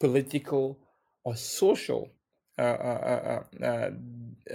political, 0.01 0.79
or 1.25 1.37
social 1.37 2.11
uh, 2.59 2.63
uh, 2.63 3.43
uh, 3.63 3.91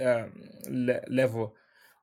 um, 0.00 0.32
le- 0.68 1.00
level 1.08 1.54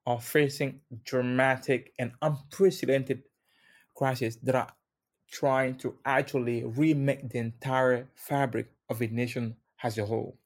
are 0.06 0.20
facing 0.20 0.82
dramatic 1.04 1.94
and 2.00 2.12
unprecedented 2.22 3.24
crises 3.96 4.38
that 4.38 4.56
are 4.56 4.74
trying 5.30 5.76
to 5.76 5.96
actually 6.06 6.64
remake 6.64 7.30
the 7.30 7.38
entire 7.40 8.08
fabric 8.16 8.72
of 8.90 9.02
a 9.02 9.08
nation 9.08 9.56
as 9.84 9.98
a 9.98 10.06
whole. 10.06 10.38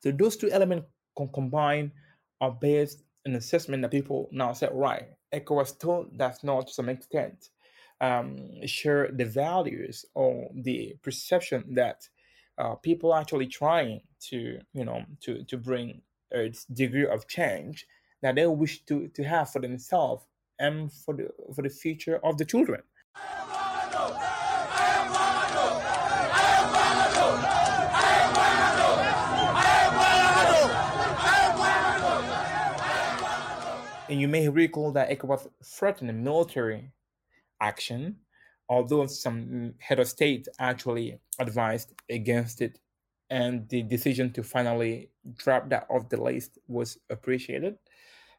So 0.00 0.10
those 0.10 0.36
two 0.36 0.50
elements 0.50 0.86
can 1.16 1.28
combine 1.28 1.92
are 2.40 2.52
based 2.52 3.02
an 3.24 3.34
assessment 3.36 3.82
that 3.82 3.90
people 3.90 4.28
now 4.32 4.52
say, 4.52 4.68
right, 4.72 5.08
ECOWAS 5.32 5.68
still 5.68 6.06
does 6.16 6.42
not 6.42 6.66
to 6.66 6.72
some 6.72 6.88
extent 6.88 7.50
um, 8.00 8.66
share 8.66 9.10
the 9.12 9.24
values 9.24 10.04
or 10.14 10.50
the 10.54 10.96
perception 11.02 11.74
that 11.74 12.08
uh, 12.58 12.74
people 12.76 13.12
are 13.12 13.20
actually 13.20 13.46
trying 13.46 14.00
to, 14.20 14.58
you 14.72 14.84
know, 14.84 15.04
to, 15.20 15.44
to 15.44 15.56
bring 15.56 16.02
a 16.32 16.52
degree 16.72 17.06
of 17.06 17.26
change 17.26 17.86
that 18.22 18.34
they 18.34 18.46
wish 18.46 18.84
to, 18.84 19.08
to 19.08 19.22
have 19.22 19.50
for 19.50 19.60
themselves 19.60 20.24
and 20.58 20.92
for 20.92 21.14
the, 21.14 21.28
for 21.54 21.62
the 21.62 21.70
future 21.70 22.20
of 22.24 22.36
the 22.36 22.44
children. 22.44 22.82
And 34.10 34.20
you 34.20 34.26
may 34.26 34.48
recall 34.48 34.90
that 34.92 35.08
ECOWAS 35.08 35.46
threatened 35.62 36.24
military 36.24 36.90
action, 37.60 38.16
although 38.68 39.06
some 39.06 39.74
head 39.78 40.00
of 40.00 40.08
state 40.08 40.48
actually 40.58 41.20
advised 41.38 41.92
against 42.10 42.60
it. 42.60 42.80
And 43.30 43.68
the 43.68 43.82
decision 43.82 44.32
to 44.32 44.42
finally 44.42 45.10
drop 45.36 45.70
that 45.70 45.86
off 45.88 46.08
the 46.08 46.20
list 46.20 46.58
was 46.66 46.98
appreciated. 47.08 47.76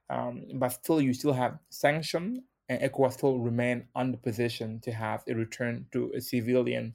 Um, 0.10 0.44
but 0.56 0.74
still, 0.74 1.00
you 1.00 1.14
still 1.14 1.32
have 1.32 1.58
sanction, 1.70 2.44
and 2.68 2.82
ECOWAS 2.82 3.14
still 3.14 3.40
remain 3.40 3.86
on 3.96 4.12
the 4.12 4.18
position 4.18 4.82
to 4.82 4.92
have 4.92 5.24
a 5.30 5.34
return 5.34 5.86
to 5.94 6.12
a 6.14 6.20
civilian 6.20 6.94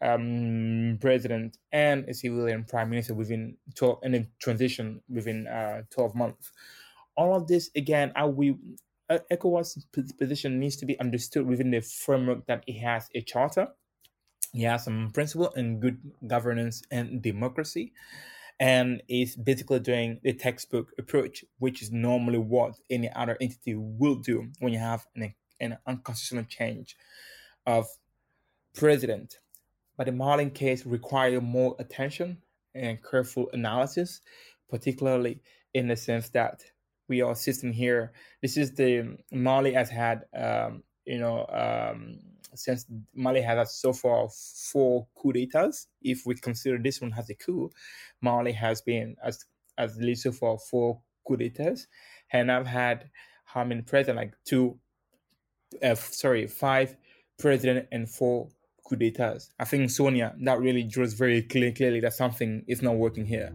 um, 0.00 0.96
president 0.98 1.58
and 1.72 2.08
a 2.08 2.14
civilian 2.14 2.64
prime 2.64 2.88
minister 2.88 3.12
within 3.12 3.58
12, 3.74 3.98
and 4.02 4.14
a 4.14 4.26
transition 4.40 5.02
within 5.10 5.46
uh, 5.46 5.82
12 5.90 6.14
months 6.14 6.52
all 7.16 7.34
of 7.34 7.46
this 7.46 7.70
again, 7.76 8.12
I 8.16 8.26
we 8.26 8.56
uh, 9.10 9.18
ECOWAS 9.30 9.84
position 10.18 10.58
needs 10.58 10.76
to 10.76 10.86
be 10.86 10.98
understood 10.98 11.46
within 11.46 11.70
the 11.70 11.80
framework 11.80 12.46
that 12.46 12.64
it 12.66 12.78
has 12.80 13.08
a 13.14 13.20
charter, 13.20 13.68
it 14.54 14.62
has 14.62 14.84
some 14.84 15.10
principle 15.12 15.52
and 15.54 15.80
good 15.80 15.98
governance 16.26 16.82
and 16.90 17.20
democracy, 17.20 17.92
and 18.58 19.02
is 19.08 19.36
basically 19.36 19.80
doing 19.80 20.20
the 20.22 20.32
textbook 20.32 20.92
approach, 20.98 21.44
which 21.58 21.82
is 21.82 21.90
normally 21.90 22.38
what 22.38 22.74
any 22.90 23.10
other 23.12 23.36
entity 23.40 23.74
will 23.74 24.16
do 24.16 24.48
when 24.60 24.72
you 24.72 24.78
have 24.78 25.06
an, 25.16 25.34
an 25.60 25.78
unconstitutional 25.86 26.44
change 26.44 26.96
of 27.66 27.86
president. 28.74 29.38
But 29.96 30.06
the 30.06 30.12
Mali 30.12 30.50
case 30.50 30.86
requires 30.86 31.42
more 31.42 31.76
attention 31.78 32.38
and 32.74 32.98
careful 33.02 33.48
analysis, 33.52 34.20
particularly 34.68 35.40
in 35.72 35.88
the 35.88 35.96
sense 35.96 36.28
that 36.30 36.64
we 37.08 37.22
are 37.22 37.34
sitting 37.34 37.72
here. 37.72 38.12
This 38.42 38.56
is 38.56 38.72
the 38.72 39.16
Mali 39.32 39.72
has 39.74 39.90
had, 39.90 40.24
um, 40.36 40.82
you 41.04 41.18
know, 41.18 41.46
um, 41.46 42.18
since 42.54 42.86
Mali 43.14 43.42
has 43.42 43.58
had 43.58 43.68
so 43.68 43.92
far 43.92 44.28
four 44.72 45.06
coup 45.14 45.32
d'etats. 45.32 45.88
If 46.00 46.24
we 46.26 46.34
consider 46.34 46.78
this 46.78 47.00
one 47.00 47.14
as 47.16 47.30
a 47.30 47.34
coup, 47.34 47.70
Mali 48.20 48.52
has 48.52 48.80
been 48.82 49.16
as 49.22 49.44
as 49.76 49.96
least 49.96 50.22
so 50.22 50.32
far 50.32 50.58
four 50.58 51.00
coup 51.26 51.36
d'etats, 51.36 51.86
and 52.32 52.50
I've 52.50 52.66
had 52.66 53.10
how 53.44 53.64
many 53.64 53.82
president 53.82 54.18
like 54.18 54.34
two, 54.44 54.78
uh, 55.82 55.94
sorry, 55.94 56.46
five 56.46 56.96
president 57.38 57.88
and 57.92 58.08
four 58.08 58.48
coup 58.88 58.96
d'etats. 58.96 59.50
I 59.58 59.64
think 59.64 59.90
Sonia 59.90 60.34
that 60.42 60.60
really 60.60 60.84
draws 60.84 61.12
very 61.12 61.42
clear, 61.42 61.72
clearly 61.72 62.00
that 62.00 62.14
something 62.14 62.64
is 62.66 62.82
not 62.82 62.96
working 62.96 63.26
here. 63.26 63.52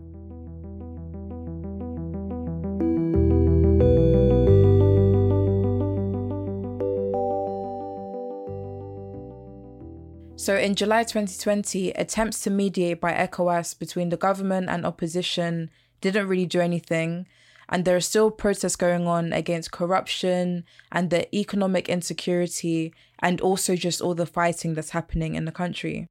So 10.40 10.56
in 10.56 10.76
July 10.76 11.04
2020, 11.04 11.92
attempts 11.92 12.40
to 12.44 12.50
mediate 12.50 13.02
by 13.02 13.12
ECOWAS 13.12 13.78
between 13.78 14.08
the 14.08 14.16
government 14.16 14.70
and 14.70 14.86
opposition 14.86 15.70
didn't 16.00 16.30
really 16.30 16.46
do 16.46 16.62
anything. 16.62 17.28
And 17.68 17.84
there 17.84 17.98
are 17.98 18.00
still 18.00 18.32
protests 18.32 18.78
going 18.78 19.06
on 19.06 19.34
against 19.34 19.74
corruption 19.74 20.64
and 20.94 21.10
the 21.10 21.36
economic 21.36 21.90
insecurity, 21.90 22.94
and 23.20 23.42
also 23.42 23.76
just 23.76 24.00
all 24.00 24.16
the 24.16 24.26
fighting 24.26 24.76
that's 24.76 24.92
happening 24.92 25.36
in 25.36 25.44
the 25.44 25.52
country. 25.52 26.08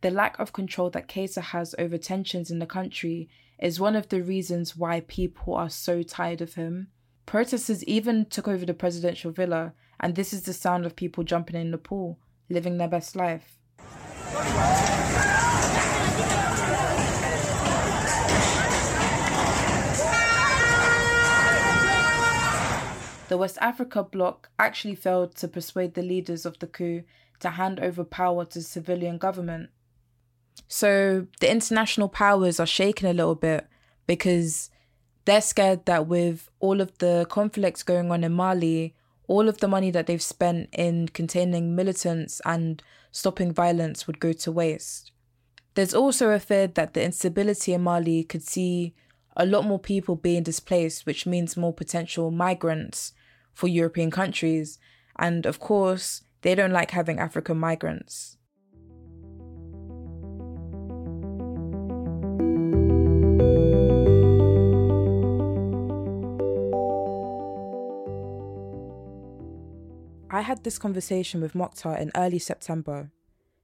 The 0.00 0.12
lack 0.12 0.38
of 0.38 0.52
control 0.52 0.88
that 0.90 1.08
Keita 1.08 1.42
has 1.42 1.74
over 1.76 1.98
tensions 1.98 2.52
in 2.52 2.60
the 2.60 2.66
country 2.66 3.28
is 3.58 3.80
one 3.80 3.96
of 3.96 4.10
the 4.10 4.22
reasons 4.22 4.76
why 4.76 5.00
people 5.00 5.54
are 5.56 5.68
so 5.68 6.04
tired 6.04 6.40
of 6.40 6.54
him. 6.54 6.86
Protesters 7.26 7.82
even 7.86 8.26
took 8.26 8.46
over 8.46 8.64
the 8.64 8.74
presidential 8.74 9.32
villa, 9.32 9.74
and 9.98 10.14
this 10.14 10.32
is 10.32 10.42
the 10.42 10.52
sound 10.52 10.86
of 10.86 10.94
people 10.94 11.24
jumping 11.24 11.60
in 11.60 11.72
the 11.72 11.78
pool, 11.78 12.20
living 12.48 12.78
their 12.78 12.86
best 12.86 13.16
life. 13.16 13.58
The 23.28 23.38
West 23.38 23.58
Africa 23.60 24.02
bloc 24.02 24.48
actually 24.58 24.94
failed 24.94 25.34
to 25.36 25.48
persuade 25.48 25.92
the 25.92 26.02
leaders 26.02 26.46
of 26.46 26.58
the 26.58 26.66
coup 26.66 27.02
to 27.40 27.50
hand 27.50 27.78
over 27.80 28.04
power 28.04 28.46
to 28.46 28.62
civilian 28.62 29.18
government. 29.18 29.68
So 30.66 31.26
the 31.40 31.50
international 31.50 32.08
powers 32.08 32.58
are 32.58 32.66
shaken 32.66 33.08
a 33.08 33.12
little 33.12 33.34
bit 33.34 33.66
because 34.06 34.70
they're 35.26 35.42
scared 35.42 35.84
that 35.84 36.06
with 36.06 36.50
all 36.58 36.80
of 36.80 36.96
the 36.98 37.26
conflicts 37.28 37.82
going 37.82 38.10
on 38.10 38.24
in 38.24 38.32
Mali, 38.32 38.94
all 39.28 39.48
of 39.48 39.58
the 39.58 39.68
money 39.68 39.90
that 39.90 40.06
they've 40.06 40.22
spent 40.22 40.68
in 40.72 41.08
containing 41.08 41.76
militants 41.76 42.40
and 42.46 42.82
stopping 43.12 43.52
violence 43.52 44.06
would 44.06 44.18
go 44.18 44.32
to 44.32 44.50
waste. 44.50 45.12
There's 45.74 45.94
also 45.94 46.30
a 46.30 46.40
fear 46.40 46.66
that 46.66 46.94
the 46.94 47.04
instability 47.04 47.72
in 47.72 47.82
Mali 47.82 48.24
could 48.24 48.42
see 48.42 48.94
a 49.36 49.46
lot 49.46 49.64
more 49.64 49.78
people 49.78 50.16
being 50.16 50.42
displaced, 50.42 51.06
which 51.06 51.26
means 51.26 51.56
more 51.56 51.72
potential 51.72 52.30
migrants 52.30 53.12
for 53.54 53.68
European 53.68 54.10
countries. 54.10 54.78
And 55.18 55.46
of 55.46 55.60
course, 55.60 56.24
they 56.42 56.54
don't 56.54 56.72
like 56.72 56.90
having 56.90 57.18
African 57.18 57.58
migrants. 57.58 58.36
I 70.42 70.46
had 70.46 70.64
this 70.64 70.76
conversation 70.76 71.40
with 71.40 71.52
Mokhtar 71.52 72.00
in 72.00 72.10
early 72.16 72.40
September. 72.40 73.12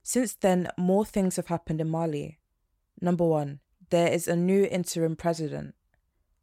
Since 0.04 0.34
then, 0.34 0.68
more 0.78 1.04
things 1.04 1.34
have 1.34 1.48
happened 1.48 1.80
in 1.80 1.88
Mali. 1.88 2.38
Number 3.00 3.24
one, 3.24 3.58
there 3.90 4.06
is 4.06 4.28
a 4.28 4.36
new 4.36 4.62
interim 4.62 5.16
president. 5.16 5.74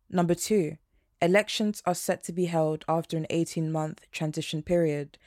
Number 0.10 0.36
two, 0.36 0.76
elections 1.22 1.82
are 1.86 1.96
set 1.96 2.22
to 2.24 2.34
be 2.34 2.48
held 2.48 2.84
after 2.90 3.16
an 3.16 3.28
18 3.30 3.72
month 3.72 4.12
transition 4.12 4.62
period. 4.62 5.18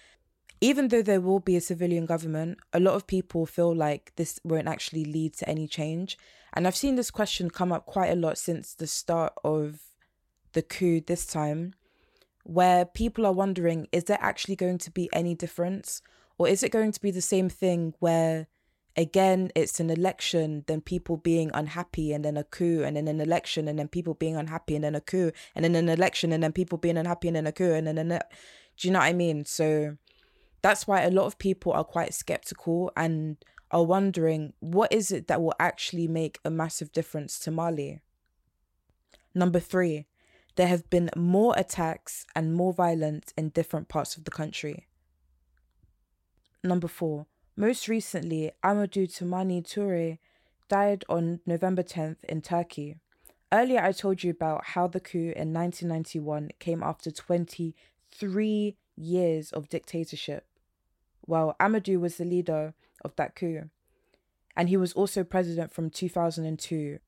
Even 0.60 0.88
though 0.88 1.00
there 1.00 1.22
will 1.22 1.40
be 1.40 1.56
a 1.56 1.62
civilian 1.62 2.04
government, 2.04 2.58
a 2.74 2.78
lot 2.78 2.92
of 2.92 3.06
people 3.06 3.46
feel 3.46 3.74
like 3.74 4.12
this 4.16 4.38
won't 4.44 4.68
actually 4.68 5.06
lead 5.06 5.32
to 5.38 5.48
any 5.48 5.66
change. 5.66 6.18
And 6.52 6.66
I've 6.66 6.76
seen 6.76 6.96
this 6.96 7.10
question 7.10 7.48
come 7.48 7.72
up 7.72 7.86
quite 7.86 8.12
a 8.12 8.14
lot 8.14 8.36
since 8.36 8.74
the 8.74 8.86
start 8.86 9.32
of 9.42 9.80
the 10.52 10.60
coup 10.60 11.00
this 11.00 11.24
time 11.24 11.72
where 12.48 12.86
people 12.86 13.26
are 13.26 13.32
wondering 13.32 13.86
is 13.92 14.04
there 14.04 14.16
actually 14.22 14.56
going 14.56 14.78
to 14.78 14.90
be 14.90 15.10
any 15.12 15.34
difference? 15.34 16.00
Or 16.38 16.48
is 16.48 16.62
it 16.62 16.72
going 16.72 16.92
to 16.92 17.00
be 17.00 17.10
the 17.10 17.20
same 17.20 17.50
thing 17.50 17.92
where, 17.98 18.46
again, 18.96 19.50
it's 19.54 19.80
an 19.80 19.90
election, 19.90 20.64
then 20.66 20.80
people 20.80 21.18
being 21.18 21.50
unhappy, 21.52 22.10
and 22.14 22.24
then 22.24 22.38
a 22.38 22.44
coup, 22.44 22.82
and 22.82 22.96
then 22.96 23.06
an 23.06 23.20
election, 23.20 23.68
and 23.68 23.78
then 23.78 23.88
people 23.88 24.14
being 24.14 24.34
unhappy, 24.34 24.74
and 24.74 24.84
then 24.84 24.94
a 24.94 25.00
coup, 25.02 25.30
and 25.54 25.62
then 25.62 25.74
an 25.74 25.90
election, 25.90 26.32
and 26.32 26.42
then 26.42 26.52
people 26.52 26.78
being 26.78 26.96
unhappy, 26.96 27.28
and 27.28 27.36
then 27.36 27.46
a 27.46 27.52
coup, 27.52 27.74
and 27.74 27.86
then 27.86 27.98
a. 28.10 28.20
Do 28.78 28.88
you 28.88 28.92
know 28.92 29.00
what 29.00 29.06
I 29.06 29.12
mean? 29.12 29.44
So 29.44 29.98
that's 30.62 30.86
why 30.86 31.02
a 31.02 31.10
lot 31.10 31.26
of 31.26 31.38
people 31.38 31.72
are 31.74 31.84
quite 31.84 32.14
skeptical 32.14 32.90
and 32.96 33.36
are 33.70 33.84
wondering 33.84 34.54
what 34.60 34.90
is 34.90 35.12
it 35.12 35.28
that 35.28 35.42
will 35.42 35.54
actually 35.60 36.08
make 36.08 36.38
a 36.46 36.50
massive 36.50 36.92
difference 36.92 37.38
to 37.40 37.50
Mali? 37.50 38.00
Number 39.34 39.60
three, 39.60 40.06
there 40.58 40.66
have 40.66 40.90
been 40.90 41.08
more 41.14 41.54
attacks 41.56 42.26
and 42.34 42.52
more 42.52 42.72
violence 42.72 43.32
in 43.36 43.48
different 43.50 43.86
parts 43.86 44.16
of 44.16 44.24
the 44.24 44.30
country. 44.32 44.88
Number 46.64 46.88
four, 46.88 47.26
most 47.56 47.86
recently, 47.86 48.50
Amadou 48.64 49.06
Toumani 49.06 49.62
Toure 49.62 50.18
died 50.68 51.04
on 51.08 51.38
November 51.46 51.84
10th 51.84 52.24
in 52.24 52.42
Turkey. 52.42 52.96
Earlier, 53.52 53.80
I 53.80 53.92
told 53.92 54.24
you 54.24 54.32
about 54.32 54.64
how 54.64 54.88
the 54.88 54.98
coup 54.98 55.32
in 55.36 55.52
1991 55.52 56.50
came 56.58 56.82
after 56.82 57.12
23 57.12 58.76
years 58.96 59.52
of 59.52 59.68
dictatorship. 59.68 60.44
Well, 61.24 61.54
Amadou 61.60 62.00
was 62.00 62.16
the 62.16 62.24
leader 62.24 62.74
of 63.04 63.14
that 63.14 63.36
coup, 63.36 63.70
and 64.56 64.68
he 64.68 64.76
was 64.76 64.92
also 64.94 65.22
president 65.22 65.72
from 65.72 65.88
2002. 65.88 66.98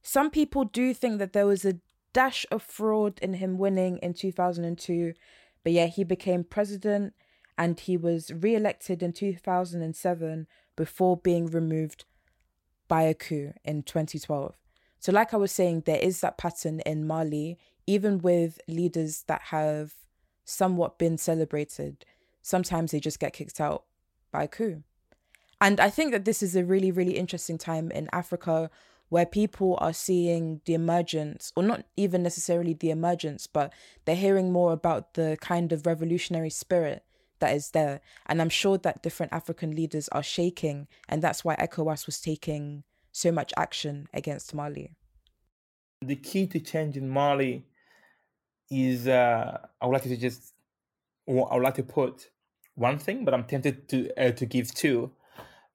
Some 0.00 0.30
people 0.30 0.64
do 0.64 0.94
think 0.94 1.18
that 1.18 1.32
there 1.32 1.46
was 1.46 1.64
a 1.64 1.80
dash 2.12 2.46
of 2.50 2.62
fraud 2.62 3.18
in 3.20 3.34
him 3.34 3.58
winning 3.58 3.98
in 3.98 4.14
2002, 4.14 5.14
but 5.62 5.72
yeah, 5.72 5.86
he 5.86 6.04
became 6.04 6.44
president 6.44 7.14
and 7.56 7.78
he 7.78 7.96
was 7.96 8.32
re 8.32 8.54
elected 8.54 9.02
in 9.02 9.12
2007 9.12 10.46
before 10.76 11.16
being 11.16 11.46
removed 11.46 12.04
by 12.88 13.02
a 13.02 13.14
coup 13.14 13.52
in 13.64 13.82
2012. 13.82 14.54
So, 14.98 15.12
like 15.12 15.32
I 15.32 15.36
was 15.36 15.52
saying, 15.52 15.82
there 15.86 15.98
is 15.98 16.20
that 16.20 16.38
pattern 16.38 16.80
in 16.80 17.06
Mali, 17.06 17.58
even 17.86 18.18
with 18.18 18.60
leaders 18.66 19.24
that 19.28 19.42
have 19.44 19.94
somewhat 20.44 20.98
been 20.98 21.16
celebrated. 21.16 22.04
Sometimes 22.42 22.90
they 22.90 23.00
just 23.00 23.20
get 23.20 23.32
kicked 23.32 23.60
out 23.60 23.84
by 24.32 24.44
a 24.44 24.48
coup. 24.48 24.82
And 25.60 25.78
I 25.78 25.90
think 25.90 26.12
that 26.12 26.24
this 26.24 26.42
is 26.42 26.56
a 26.56 26.64
really, 26.64 26.90
really 26.90 27.16
interesting 27.16 27.58
time 27.58 27.90
in 27.90 28.08
Africa 28.12 28.70
where 29.10 29.26
people 29.26 29.76
are 29.80 29.92
seeing 29.92 30.60
the 30.64 30.74
emergence, 30.74 31.52
or 31.54 31.62
not 31.62 31.84
even 31.96 32.22
necessarily 32.22 32.72
the 32.72 32.90
emergence, 32.90 33.46
but 33.46 33.72
they're 34.04 34.16
hearing 34.16 34.50
more 34.50 34.72
about 34.72 35.14
the 35.14 35.36
kind 35.40 35.72
of 35.72 35.86
revolutionary 35.86 36.50
spirit 36.50 37.04
that 37.40 37.54
is 37.54 37.70
there. 37.70 38.00
And 38.26 38.40
I'm 38.40 38.48
sure 38.48 38.78
that 38.78 39.02
different 39.02 39.32
African 39.32 39.76
leaders 39.76 40.08
are 40.08 40.22
shaking, 40.22 40.88
and 41.08 41.22
that's 41.22 41.44
why 41.44 41.54
ECOWAS 41.56 42.06
was 42.06 42.20
taking 42.20 42.84
so 43.12 43.32
much 43.32 43.52
action 43.56 44.08
against 44.14 44.54
Mali? 44.54 44.92
The 46.02 46.16
key 46.16 46.46
to 46.48 46.60
change 46.60 46.96
in 46.96 47.08
Mali 47.08 47.64
is 48.70 49.08
uh, 49.08 49.58
I 49.80 49.86
would 49.86 49.92
like 49.92 50.02
to 50.02 50.16
just 50.16 50.54
I 51.28 51.32
would 51.32 51.62
like 51.62 51.74
to 51.74 51.82
put 51.82 52.30
one 52.74 52.98
thing, 52.98 53.24
but 53.24 53.34
I'm 53.34 53.44
tempted 53.44 53.88
to 53.88 54.10
uh, 54.16 54.32
to 54.32 54.46
give 54.46 54.72
two. 54.74 55.10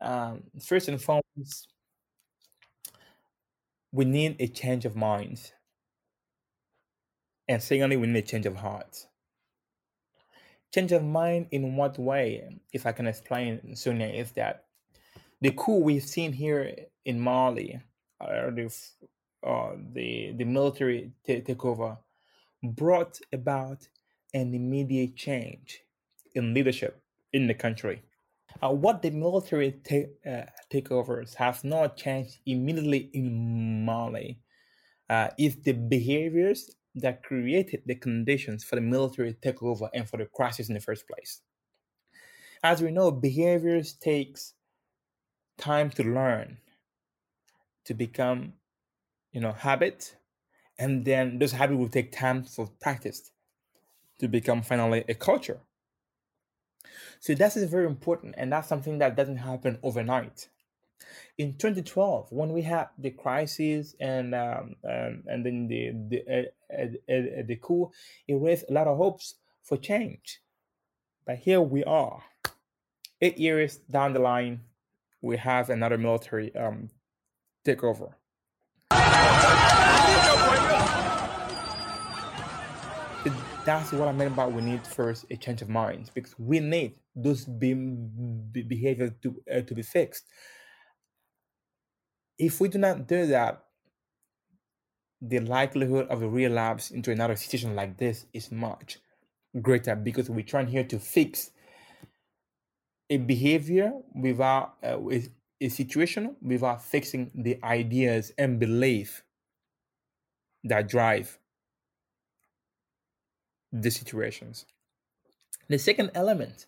Um, 0.01 0.43
first 0.61 0.87
and 0.87 1.01
foremost, 1.01 1.73
we 3.95 4.03
need 4.03 4.35
a 4.41 4.47
change 4.47 4.83
of 4.83 4.93
minds, 4.97 5.53
and 7.47 7.63
secondly, 7.63 7.95
we 7.95 8.07
need 8.07 8.25
a 8.25 8.27
change 8.27 8.45
of 8.45 8.57
heart. 8.57 9.07
Change 10.73 10.91
of 10.91 11.03
mind 11.03 11.47
in 11.51 11.77
what 11.77 11.97
way? 11.97 12.59
If 12.73 12.85
I 12.85 12.91
can 12.91 13.07
explain, 13.07 13.73
Sonia, 13.75 14.07
is 14.07 14.33
that 14.33 14.65
the 15.39 15.51
coup 15.51 15.79
we've 15.79 16.03
seen 16.03 16.33
here 16.33 16.75
in 17.05 17.21
Mali, 17.21 17.79
uh, 18.19 18.49
the, 18.49 18.73
uh, 19.47 19.75
the, 19.93 20.33
the 20.35 20.43
military 20.43 21.11
t- 21.25 21.39
takeover, 21.39 21.97
brought 22.61 23.21
about 23.31 23.87
an 24.33 24.53
immediate 24.53 25.15
change 25.15 25.79
in 26.33 26.53
leadership 26.53 27.01
in 27.31 27.47
the 27.47 27.53
country. 27.53 28.01
Uh, 28.65 28.71
what 28.71 29.03
the 29.03 29.11
military 29.11 29.73
ta- 29.83 30.29
uh, 30.29 30.45
takeovers 30.71 31.35
have 31.35 31.63
not 31.63 31.95
changed 31.95 32.39
immediately 32.47 33.11
in 33.13 33.85
Mali 33.85 34.39
uh, 35.07 35.27
is 35.37 35.57
the 35.57 35.73
behaviors 35.73 36.75
that 36.95 37.21
created 37.21 37.83
the 37.85 37.93
conditions 37.93 38.63
for 38.63 38.75
the 38.75 38.81
military 38.81 39.35
takeover 39.35 39.87
and 39.93 40.09
for 40.09 40.17
the 40.17 40.25
crisis 40.25 40.67
in 40.67 40.73
the 40.73 40.81
first 40.81 41.07
place. 41.07 41.41
As 42.63 42.81
we 42.81 42.89
know, 42.89 43.11
behaviors 43.11 43.93
takes 43.93 44.53
time 45.59 45.91
to 45.91 46.03
learn 46.03 46.57
to 47.83 47.93
become 47.93 48.53
you 49.31 49.41
know 49.41 49.51
habit 49.51 50.15
and 50.79 51.05
then 51.05 51.37
those 51.37 51.51
habits 51.51 51.77
will 51.77 51.87
take 51.87 52.11
time 52.11 52.43
for 52.43 52.67
practice 52.81 53.31
to 54.17 54.27
become 54.27 54.63
finally 54.63 55.05
a 55.07 55.13
culture 55.13 55.59
so 57.19 57.33
that 57.35 57.55
is 57.55 57.69
very 57.69 57.85
important 57.85 58.35
and 58.37 58.51
that's 58.51 58.67
something 58.67 58.97
that 58.99 59.15
doesn't 59.15 59.37
happen 59.37 59.79
overnight. 59.83 60.47
In 61.37 61.53
2012 61.53 62.31
when 62.31 62.53
we 62.53 62.61
had 62.61 62.87
the 62.97 63.11
crisis 63.11 63.95
and 63.99 64.33
um, 64.33 64.75
um, 64.87 65.23
and 65.27 65.45
then 65.45 65.67
the 65.67 65.91
the, 66.09 66.23
uh, 66.27 66.81
uh, 66.81 66.85
uh, 67.13 67.43
the 67.45 67.59
coup 67.61 67.91
it 68.27 68.35
raised 68.35 68.65
a 68.69 68.73
lot 68.73 68.87
of 68.87 68.97
hopes 68.97 69.35
for 69.63 69.77
change. 69.77 70.41
But 71.25 71.39
here 71.39 71.61
we 71.61 71.83
are 71.83 72.23
eight 73.21 73.37
years 73.37 73.77
down 73.89 74.13
the 74.13 74.19
line 74.19 74.61
we 75.21 75.37
have 75.37 75.69
another 75.69 75.97
military 75.97 76.55
um, 76.55 76.89
take 77.63 77.81
That's 83.65 83.91
what 83.91 84.07
I 84.07 84.11
meant 84.11 84.35
by 84.35 84.45
we 84.45 84.61
need 84.61 84.85
first 84.85 85.25
a 85.31 85.37
change 85.37 85.61
of 85.63 85.69
minds 85.69 86.11
because 86.11 86.37
we 86.37 86.59
need 86.59 86.99
those 87.15 87.45
be- 87.45 87.73
be- 87.73 88.61
behaviors 88.61 89.11
to 89.23 89.35
uh, 89.51 89.61
to 89.61 89.73
be 89.73 89.81
fixed. 89.81 90.25
If 92.37 92.59
we 92.61 92.67
do 92.69 92.77
not 92.77 93.07
do 93.07 93.25
that, 93.27 93.63
the 95.21 95.39
likelihood 95.39 96.07
of 96.09 96.21
a 96.21 96.27
relapse 96.27 96.91
into 96.91 97.11
another 97.11 97.35
situation 97.35 97.75
like 97.75 97.97
this 97.97 98.25
is 98.33 98.51
much 98.51 98.99
greater 99.61 99.95
because 99.95 100.29
we're 100.29 100.45
trying 100.45 100.67
here 100.67 100.83
to 100.83 100.99
fix 100.99 101.51
a 103.09 103.17
behavior 103.17 103.93
without 104.13 104.75
uh, 104.83 104.99
with 104.99 105.29
a 105.61 105.69
situation 105.69 106.35
without 106.41 106.83
fixing 106.83 107.31
the 107.33 107.57
ideas 107.63 108.31
and 108.37 108.59
belief 108.59 109.23
that 110.63 110.87
drive 110.89 111.39
the 113.81 113.89
situations. 113.89 114.65
The 115.67 115.77
second 115.77 116.11
element 116.13 116.65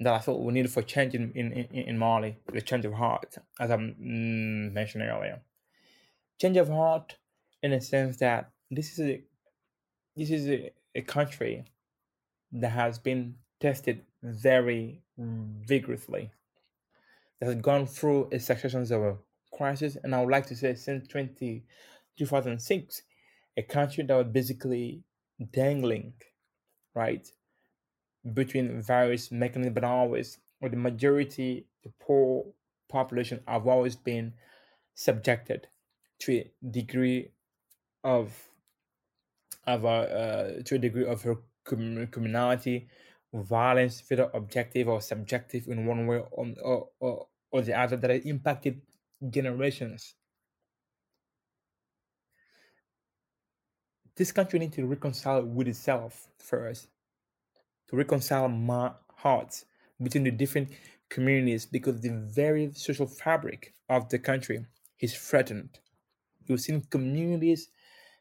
that 0.00 0.12
I 0.12 0.18
thought 0.18 0.42
we 0.42 0.52
needed 0.52 0.72
for 0.72 0.82
change 0.82 1.14
in, 1.14 1.32
in, 1.32 1.52
in 1.52 1.98
Mali, 1.98 2.36
the 2.52 2.60
change 2.60 2.84
of 2.84 2.92
heart, 2.92 3.36
as 3.58 3.70
I 3.70 3.76
mm, 3.76 4.72
mentioned 4.72 5.04
earlier. 5.04 5.40
Change 6.40 6.58
of 6.58 6.68
heart 6.68 7.16
in 7.62 7.72
a 7.72 7.80
sense 7.80 8.18
that 8.18 8.50
this 8.70 8.98
is 8.98 9.00
a 9.00 9.22
this 10.16 10.30
is 10.30 10.48
a, 10.48 10.70
a 10.94 11.02
country 11.02 11.64
that 12.52 12.70
has 12.70 12.98
been 12.98 13.34
tested 13.60 14.02
very 14.22 15.02
vigorously 15.18 16.30
that 17.40 17.46
has 17.46 17.56
gone 17.56 17.86
through 17.86 18.28
a 18.32 18.38
succession 18.38 18.82
of 18.82 19.02
a 19.02 19.16
crisis, 19.52 19.96
and 20.02 20.14
I 20.14 20.20
would 20.20 20.30
like 20.30 20.46
to 20.46 20.56
say 20.56 20.74
since 20.74 21.06
20, 21.08 21.64
2006, 22.18 23.02
a 23.56 23.62
country 23.62 24.04
that 24.04 24.14
was 24.14 24.26
basically 24.28 25.02
dangling, 25.52 26.14
right, 26.96 27.30
between 28.34 28.82
various 28.82 29.30
mechanisms, 29.30 29.74
but 29.74 29.84
always, 29.84 30.38
or 30.60 30.68
the 30.68 30.76
majority, 30.76 31.66
the 31.84 31.92
poor 32.00 32.46
population 32.88 33.40
have 33.46 33.68
always 33.68 33.94
been 33.94 34.32
subjected 34.94 35.68
to 36.20 36.32
a 36.32 36.50
degree 36.68 37.30
of 38.02 38.32
of 39.66 39.84
a, 39.84 39.88
uh, 39.88 40.62
to 40.64 40.76
a 40.76 40.78
degree 40.78 41.04
of 41.04 41.22
her 41.22 41.36
criminality 41.64 42.88
violence, 43.34 44.02
whether 44.08 44.30
objective 44.32 44.88
or 44.88 45.00
subjective 45.00 45.66
in 45.66 45.86
one 45.86 46.06
way 46.06 46.18
or, 46.30 46.54
or, 46.62 46.88
or, 47.00 47.26
or 47.50 47.62
the 47.62 47.78
other, 47.78 47.96
that 47.96 48.10
has 48.10 48.24
impacted 48.24 48.80
generations. 49.28 50.14
This 54.16 54.32
country 54.32 54.58
needs 54.58 54.76
to 54.76 54.86
reconcile 54.86 55.42
with 55.42 55.68
itself 55.68 56.28
first, 56.38 56.88
to 57.88 57.96
reconcile 57.96 58.48
my 58.48 58.92
hearts 59.14 59.66
between 60.02 60.24
the 60.24 60.30
different 60.30 60.70
communities 61.08 61.66
because 61.66 62.00
the 62.00 62.10
very 62.10 62.72
social 62.74 63.06
fabric 63.06 63.74
of 63.88 64.08
the 64.08 64.18
country 64.18 64.64
is 65.00 65.14
threatened. 65.14 65.78
You've 66.46 66.60
seen 66.60 66.82
communities 66.90 67.68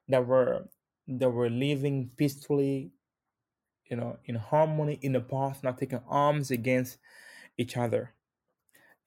that 0.07 0.25
were 0.25 0.67
that 1.07 1.29
were 1.29 1.49
living 1.49 2.09
peacefully 2.17 2.91
you 3.89 3.97
know, 3.97 4.17
in 4.25 4.35
harmony 4.35 4.99
in 5.01 5.13
the 5.13 5.21
past, 5.21 5.63
not 5.63 5.77
taking 5.77 6.01
arms 6.09 6.51
against 6.51 6.97
each 7.57 7.77
other. 7.77 8.13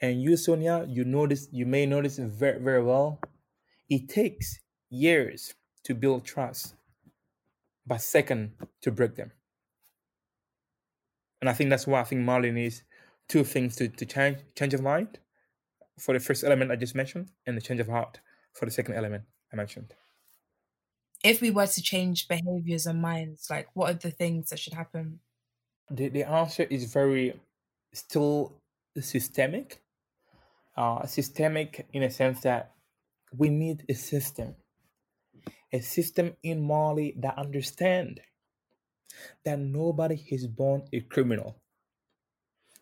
And 0.01 0.23
you, 0.23 0.37
Sonia, 0.37 0.87
you 0.89 1.05
notice, 1.05 1.49
you 1.51 1.67
may 1.67 1.87
notice 1.87 2.19
very, 2.19 2.61
very 2.61 2.83
well. 2.83 3.21
It 3.89 4.09
takes 4.09 4.61
years 4.91 5.55
to 5.85 5.95
build 5.95 6.25
trust, 6.25 6.75
but 7.89 8.01
second 8.01 8.53
to 8.83 8.91
break 8.93 9.17
them. 9.17 9.33
And 11.41 11.49
I 11.49 11.55
think 11.55 11.71
that's 11.71 11.87
why 11.87 12.01
I 12.01 12.05
think 12.05 12.21
Mali 12.23 12.51
needs 12.51 12.83
two 13.29 13.45
things 13.45 13.77
to, 13.77 13.89
to 13.89 14.07
change 14.07 14.39
change 14.55 14.75
of 14.75 14.83
mind 14.83 15.19
for 15.99 16.13
the 16.15 16.21
first 16.21 16.45
element 16.45 16.71
I 16.71 16.77
just 16.77 16.95
mentioned, 16.95 17.31
and 17.47 17.57
the 17.57 17.61
change 17.61 17.81
of 17.81 17.89
heart 17.89 18.21
for 18.53 18.65
the 18.67 18.71
second 18.71 18.95
element 18.95 19.25
I 19.53 19.57
mentioned 19.57 19.95
if 21.25 21.41
we 21.41 21.51
were 21.51 21.67
to 21.67 21.83
change 21.83 22.29
behaviors 22.29 22.87
and 22.87 23.03
minds, 23.03 23.49
like 23.51 23.69
what 23.75 23.91
are 23.91 23.99
the 23.99 24.11
things 24.11 24.51
that 24.51 24.59
should 24.59 24.75
happen? 24.75 25.21
The 25.91 26.09
the 26.09 26.25
answer 26.25 26.65
is 26.65 26.93
very 26.93 27.41
still 27.93 28.53
systemic. 29.01 29.83
Uh, 30.77 31.05
systemic 31.07 31.89
in 31.93 32.05
a 32.05 32.11
sense 32.11 32.43
that 32.43 32.73
we 33.37 33.49
need 33.49 33.85
a 33.89 33.95
system. 33.95 34.55
A 35.73 35.81
system 35.81 36.35
in 36.43 36.61
Mali 36.61 37.15
that 37.19 37.39
understand 37.39 38.21
that 39.45 39.59
nobody 39.59 40.25
is 40.31 40.47
born 40.47 40.83
a 40.93 41.01
criminal. 41.01 41.57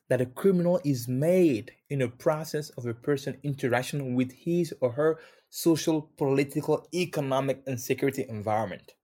That 0.09 0.20
a 0.20 0.26
criminal 0.26 0.80
is 0.84 1.09
made 1.09 1.72
in 1.91 1.99
the 1.99 2.09
process 2.09 2.70
of 2.70 2.87
a 2.87 2.95
person 2.95 3.39
interaction 3.43 4.14
with 4.14 4.32
his 4.32 4.72
or 4.80 4.93
her 4.93 5.18
social, 5.51 6.11
political, 6.16 6.87
economic, 6.95 7.62
and 7.66 7.80
security 7.80 8.24
environment. 8.28 8.95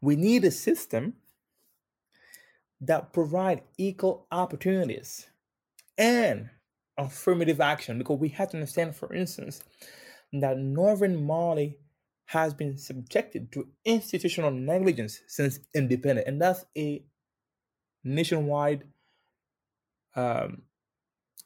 We 0.00 0.16
need 0.16 0.44
a 0.44 0.50
system 0.50 1.14
that 2.80 3.12
provide 3.12 3.62
equal 3.76 4.26
opportunities 4.30 5.26
and 5.98 6.48
affirmative 6.96 7.60
action 7.60 7.98
because 7.98 8.18
we 8.18 8.28
have 8.30 8.50
to 8.50 8.56
understand, 8.56 8.94
for 8.94 9.12
instance, 9.12 9.62
that 10.32 10.58
northern 10.58 11.22
Mali 11.22 11.78
has 12.28 12.52
been 12.52 12.76
subjected 12.76 13.50
to 13.50 13.66
institutional 13.86 14.50
negligence 14.50 15.22
since 15.26 15.60
independence, 15.74 16.28
and 16.28 16.42
that's 16.42 16.66
a 16.76 17.02
nationwide 18.04 18.84
um, 20.14 20.60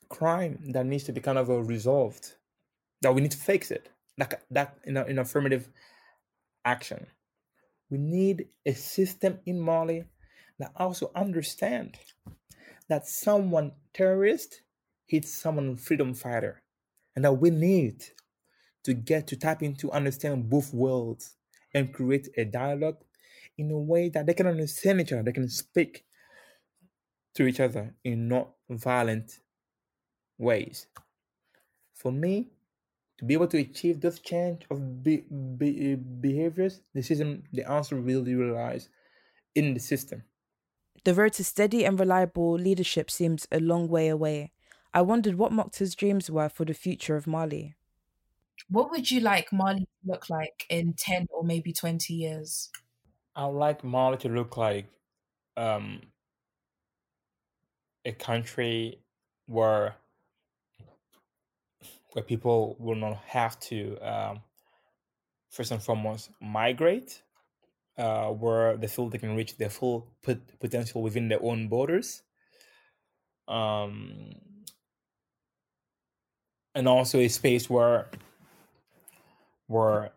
crime 0.09 0.59
that 0.73 0.85
needs 0.85 1.05
to 1.05 1.13
be 1.13 1.21
kind 1.21 1.39
of 1.39 1.49
uh, 1.49 1.63
resolved. 1.63 2.35
That 3.01 3.15
we 3.15 3.21
need 3.21 3.31
to 3.31 3.37
fix 3.37 3.71
it. 3.71 3.91
Like 4.19 4.41
that 4.51 4.77
in, 4.83 4.97
a, 4.97 5.05
in 5.05 5.21
affirmative 5.21 5.69
action. 6.65 7.07
We 7.89 7.99
need 7.99 8.49
a 8.67 8.73
system 8.73 9.39
in 9.47 9.61
Mali 9.61 10.05
that 10.59 10.73
also 10.77 11.13
understand 11.15 11.97
that 12.89 13.07
someone 13.07 13.73
terrorist 13.95 14.63
hits 15.07 15.33
someone 15.33 15.77
freedom 15.77 16.13
fighter, 16.13 16.61
and 17.15 17.25
that 17.25 17.35
we 17.35 17.51
need 17.51 18.03
to 18.85 18.95
get 18.95 19.27
to 19.29 19.37
tap 19.37 19.63
into 19.63 19.91
understand 19.93 20.51
both 20.51 20.73
worlds 20.75 21.37
and 21.75 21.93
create 21.93 22.29
a 22.37 22.45
dialogue 22.45 22.99
in 23.59 23.71
a 23.71 23.79
way 23.79 24.09
that 24.09 24.27
they 24.27 24.35
can 24.35 24.47
understand 24.47 25.01
each 25.01 25.13
other, 25.13 25.23
they 25.23 25.33
can 25.33 25.49
speak 25.49 26.05
to 27.35 27.47
each 27.47 27.61
other 27.61 27.95
in 28.05 28.29
not 28.29 28.51
violent 28.69 29.41
ways. 30.39 30.87
For 31.95 32.13
me, 32.13 32.51
to 33.19 33.25
be 33.25 33.35
able 33.35 33.47
to 33.49 33.59
achieve 33.59 34.01
this 34.01 34.19
change 34.19 34.67
of 34.71 35.03
be, 35.03 35.25
be, 35.57 35.95
behaviors, 35.95 36.81
the 36.95 37.03
system, 37.03 37.45
the 37.53 37.71
answer 37.71 37.97
really 37.97 38.35
relies 38.35 38.89
in 39.55 39.75
the 39.75 39.81
system. 39.81 40.25
The 41.05 41.15
road 41.15 41.35
to 41.35 41.45
steady 41.45 41.85
and 41.85 41.99
reliable 41.99 42.55
leadership 42.55 43.11
seems 43.11 43.47
a 43.53 43.61
long 43.61 43.89
way 43.89 44.09
away. 44.09 44.53
I 44.95 45.03
wondered 45.03 45.37
what 45.37 45.53
Mokhtar's 45.53 45.95
dreams 45.95 46.31
were 46.31 46.49
for 46.49 46.65
the 46.65 46.75
future 46.75 47.17
of 47.17 47.27
Mali. 47.27 47.75
What 48.69 48.91
would 48.91 49.11
you 49.11 49.21
like 49.21 49.53
Mali 49.53 49.81
to 49.81 49.87
look 50.05 50.29
like 50.31 50.67
in 50.69 50.95
10 50.95 51.27
or 51.31 51.45
maybe 51.45 51.73
20 51.73 52.15
years? 52.15 52.71
I 53.37 53.47
would 53.47 53.59
like 53.59 53.85
Mali 53.85 54.17
to 54.19 54.29
look 54.29 54.57
like 54.57 54.87
um, 55.57 56.03
a 58.05 58.13
country 58.13 59.03
where 59.47 59.97
where 62.13 62.23
people 62.25 62.77
will 62.79 62.95
not 62.95 63.17
have 63.25 63.59
to 63.61 63.97
um, 63.99 64.43
first 65.51 65.71
and 65.71 65.83
foremost 65.83 66.31
migrate, 66.41 67.23
uh, 67.99 68.29
where 68.31 68.77
they 68.77 68.87
feel 68.89 69.09
they 69.09 69.19
can 69.19 69.37
reach 69.37 69.57
their 69.59 69.71
full 69.71 70.09
pot- 70.23 70.59
potential 70.61 71.03
within 71.03 71.29
their 71.29 71.43
own 71.43 71.69
borders. 71.69 72.23
Um, 73.49 74.33
and 76.75 76.89
also 76.89 77.19
a 77.19 77.29
space 77.29 77.69
where 77.69 78.09
where 79.73 80.13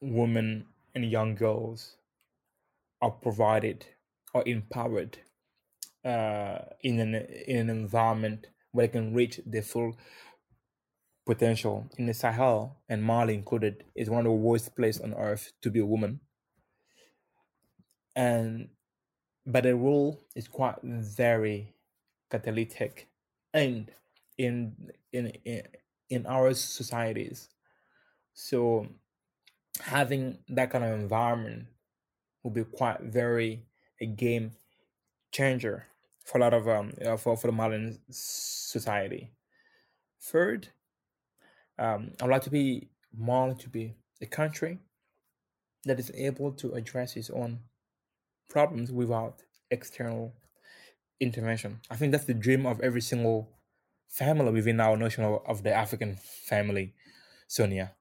women 0.00 0.66
and 0.94 1.10
young 1.10 1.34
girls 1.34 1.96
are 3.00 3.10
provided 3.10 3.86
or 4.34 4.42
empowered 4.46 5.18
uh, 6.04 6.58
in 6.82 7.00
an 7.00 7.14
in 7.14 7.56
an 7.56 7.70
environment 7.70 8.46
where 8.72 8.86
they 8.86 8.92
can 8.92 9.14
reach 9.14 9.40
their 9.46 9.62
full 9.62 9.96
potential. 11.26 11.88
In 11.98 12.06
the 12.06 12.14
Sahel 12.14 12.78
and 12.88 13.02
Mali 13.02 13.34
included, 13.34 13.84
is 13.94 14.10
one 14.10 14.20
of 14.20 14.24
the 14.24 14.32
worst 14.32 14.74
places 14.76 15.02
on 15.02 15.14
earth 15.14 15.52
to 15.62 15.70
be 15.70 15.80
a 15.80 15.86
woman. 15.86 16.20
And 18.14 18.68
but 19.46 19.64
the 19.64 19.74
rule 19.74 20.20
is 20.34 20.48
quite 20.48 20.76
very 20.82 21.74
catalytic, 22.30 23.08
and 23.54 23.90
in 24.36 24.74
in 25.12 25.32
in, 25.44 25.62
in 26.10 26.26
our 26.26 26.52
societies, 26.54 27.48
so 28.40 28.86
having 29.80 30.38
that 30.48 30.70
kind 30.70 30.84
of 30.84 30.92
environment 30.92 31.66
will 32.44 32.52
be 32.52 32.62
quite 32.62 33.00
very 33.00 33.66
a 34.00 34.06
game 34.06 34.52
changer 35.32 35.86
for 36.24 36.38
a 36.38 36.40
lot 36.42 36.54
of 36.54 36.68
um 36.68 36.92
uh, 37.04 37.16
for 37.16 37.36
for 37.36 37.48
the 37.48 37.52
modern 37.52 37.98
society. 38.08 39.32
Third, 40.20 40.68
um, 41.80 42.12
I'd 42.20 42.30
like 42.30 42.42
to 42.42 42.50
be 42.50 42.90
more 43.12 43.54
to 43.54 43.68
be 43.68 43.94
a 44.22 44.26
country 44.26 44.78
that 45.84 45.98
is 45.98 46.12
able 46.14 46.52
to 46.52 46.74
address 46.74 47.16
its 47.16 47.30
own 47.30 47.58
problems 48.48 48.92
without 48.92 49.42
external 49.68 50.32
intervention. 51.18 51.80
I 51.90 51.96
think 51.96 52.12
that's 52.12 52.26
the 52.26 52.34
dream 52.34 52.66
of 52.66 52.80
every 52.82 53.00
single 53.00 53.48
family 54.08 54.52
within 54.52 54.78
our 54.80 54.96
notion 54.96 55.24
of, 55.24 55.42
of 55.44 55.64
the 55.64 55.74
African 55.74 56.16
family, 56.16 56.94
Sonia 57.48 57.94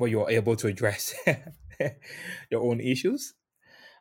where 0.00 0.08
you're 0.08 0.30
able 0.30 0.56
to 0.56 0.66
address 0.66 1.14
your 2.50 2.62
own 2.62 2.80
issues 2.80 3.34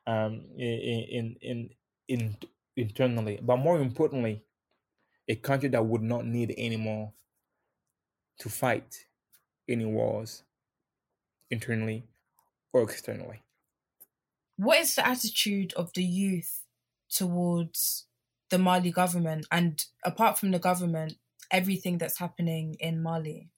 um, 0.08 0.46
in, 0.58 1.36
in, 1.42 1.70
in, 2.08 2.38
internally, 2.78 3.38
but 3.42 3.58
more 3.58 3.82
importantly, 3.82 4.42
a 5.28 5.36
country 5.36 5.68
that 5.68 5.86
would 5.86 6.02
not 6.02 6.26
need 6.26 6.56
anymore 6.58 7.12
to 8.40 8.48
fight 8.48 9.08
any 9.68 9.84
wars 9.84 10.44
internally 11.52 12.06
or 12.72 12.84
externally. 12.84 13.42
What 14.56 14.80
is 14.80 14.96
the 14.96 15.06
attitude 15.06 15.74
of 15.74 15.92
the 15.96 16.04
youth 16.04 16.64
towards 17.10 18.06
the 18.50 18.58
Mali 18.58 18.92
government 18.92 19.48
and 19.52 19.84
apart 20.06 20.40
from 20.40 20.52
the 20.52 20.60
government, 20.60 21.16
everything 21.52 21.98
that's 21.98 22.20
happening 22.20 22.78
in 22.80 23.04
Mali? 23.04 23.50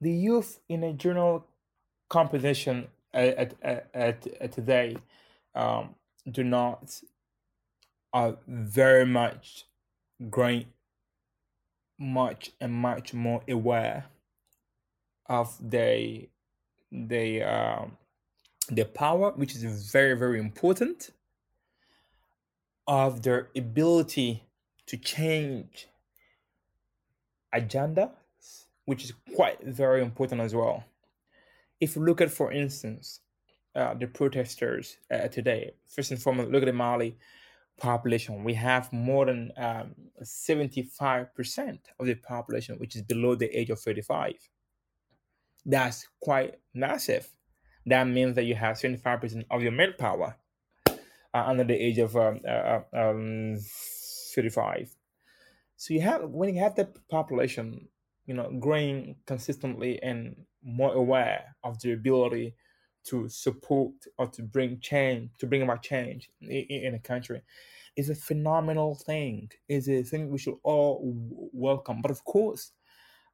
The 0.00 0.10
youth 0.10 0.60
in 0.68 0.84
a 0.84 0.92
general 0.92 1.46
composition 2.08 2.88
at, 3.12 3.54
at, 3.62 3.88
at, 3.94 4.26
at 4.40 4.52
today 4.52 4.96
um, 5.54 5.94
do 6.30 6.44
not 6.44 7.00
are 8.12 8.36
very 8.46 9.04
much 9.04 9.64
growing 10.30 10.66
much 11.98 12.52
and 12.60 12.72
much 12.72 13.12
more 13.12 13.42
aware 13.48 14.06
of 15.26 15.56
their 15.60 16.20
their 16.90 17.80
um, 17.80 17.96
their 18.70 18.84
power, 18.84 19.32
which 19.32 19.54
is 19.54 19.90
very 19.90 20.16
very 20.16 20.38
important, 20.38 21.10
of 22.86 23.22
their 23.22 23.48
ability 23.56 24.44
to 24.86 24.96
change 24.96 25.88
agenda 27.52 28.12
which 28.88 29.04
is 29.04 29.12
quite 29.36 29.62
very 29.62 30.00
important 30.00 30.40
as 30.40 30.54
well. 30.54 30.82
If 31.78 31.94
you 31.94 32.02
look 32.02 32.22
at, 32.22 32.30
for 32.30 32.50
instance, 32.50 33.20
uh, 33.76 33.92
the 33.92 34.06
protesters 34.06 34.96
uh, 35.12 35.28
today, 35.28 35.72
first 35.86 36.10
and 36.10 36.18
foremost, 36.18 36.50
look 36.50 36.62
at 36.62 36.66
the 36.66 36.72
Mali 36.72 37.18
population. 37.78 38.44
We 38.44 38.54
have 38.54 38.90
more 38.90 39.26
than 39.26 39.52
um, 39.58 39.94
75% 40.22 41.78
of 42.00 42.06
the 42.06 42.14
population 42.14 42.78
which 42.78 42.96
is 42.96 43.02
below 43.02 43.34
the 43.34 43.50
age 43.54 43.68
of 43.68 43.78
35. 43.78 44.32
That's 45.66 46.08
quite 46.22 46.54
massive. 46.72 47.28
That 47.84 48.04
means 48.04 48.36
that 48.36 48.44
you 48.44 48.54
have 48.54 48.78
75% 48.78 49.44
of 49.50 49.60
your 49.60 49.72
male 49.72 49.92
power 49.98 50.34
uh, 50.88 50.94
under 51.34 51.64
the 51.64 51.74
age 51.74 51.98
of 51.98 52.16
um, 52.16 52.40
uh, 52.48 52.80
uh, 52.94 53.10
um, 53.10 53.58
35. 54.34 54.96
So 55.76 55.92
you 55.92 56.00
have 56.00 56.22
when 56.30 56.54
you 56.54 56.60
have 56.60 56.74
that 56.76 57.06
population 57.10 57.88
you 58.28 58.34
know 58.34 58.48
growing 58.60 59.16
consistently 59.26 60.00
and 60.02 60.36
more 60.62 60.94
aware 60.94 61.56
of 61.64 61.80
the 61.80 61.92
ability 61.92 62.54
to 63.04 63.28
support 63.28 63.92
or 64.18 64.26
to 64.26 64.42
bring 64.42 64.78
change 64.80 65.30
to 65.38 65.46
bring 65.46 65.62
about 65.62 65.82
change 65.82 66.30
in, 66.42 66.94
a 66.94 66.98
country 66.98 67.40
is 67.96 68.10
a 68.10 68.14
phenomenal 68.14 68.94
thing 68.94 69.50
is 69.68 69.88
a 69.88 70.02
thing 70.02 70.30
we 70.30 70.38
should 70.38 70.56
all 70.62 71.00
welcome. 71.52 72.00
But 72.02 72.10
of 72.10 72.22
course 72.24 72.72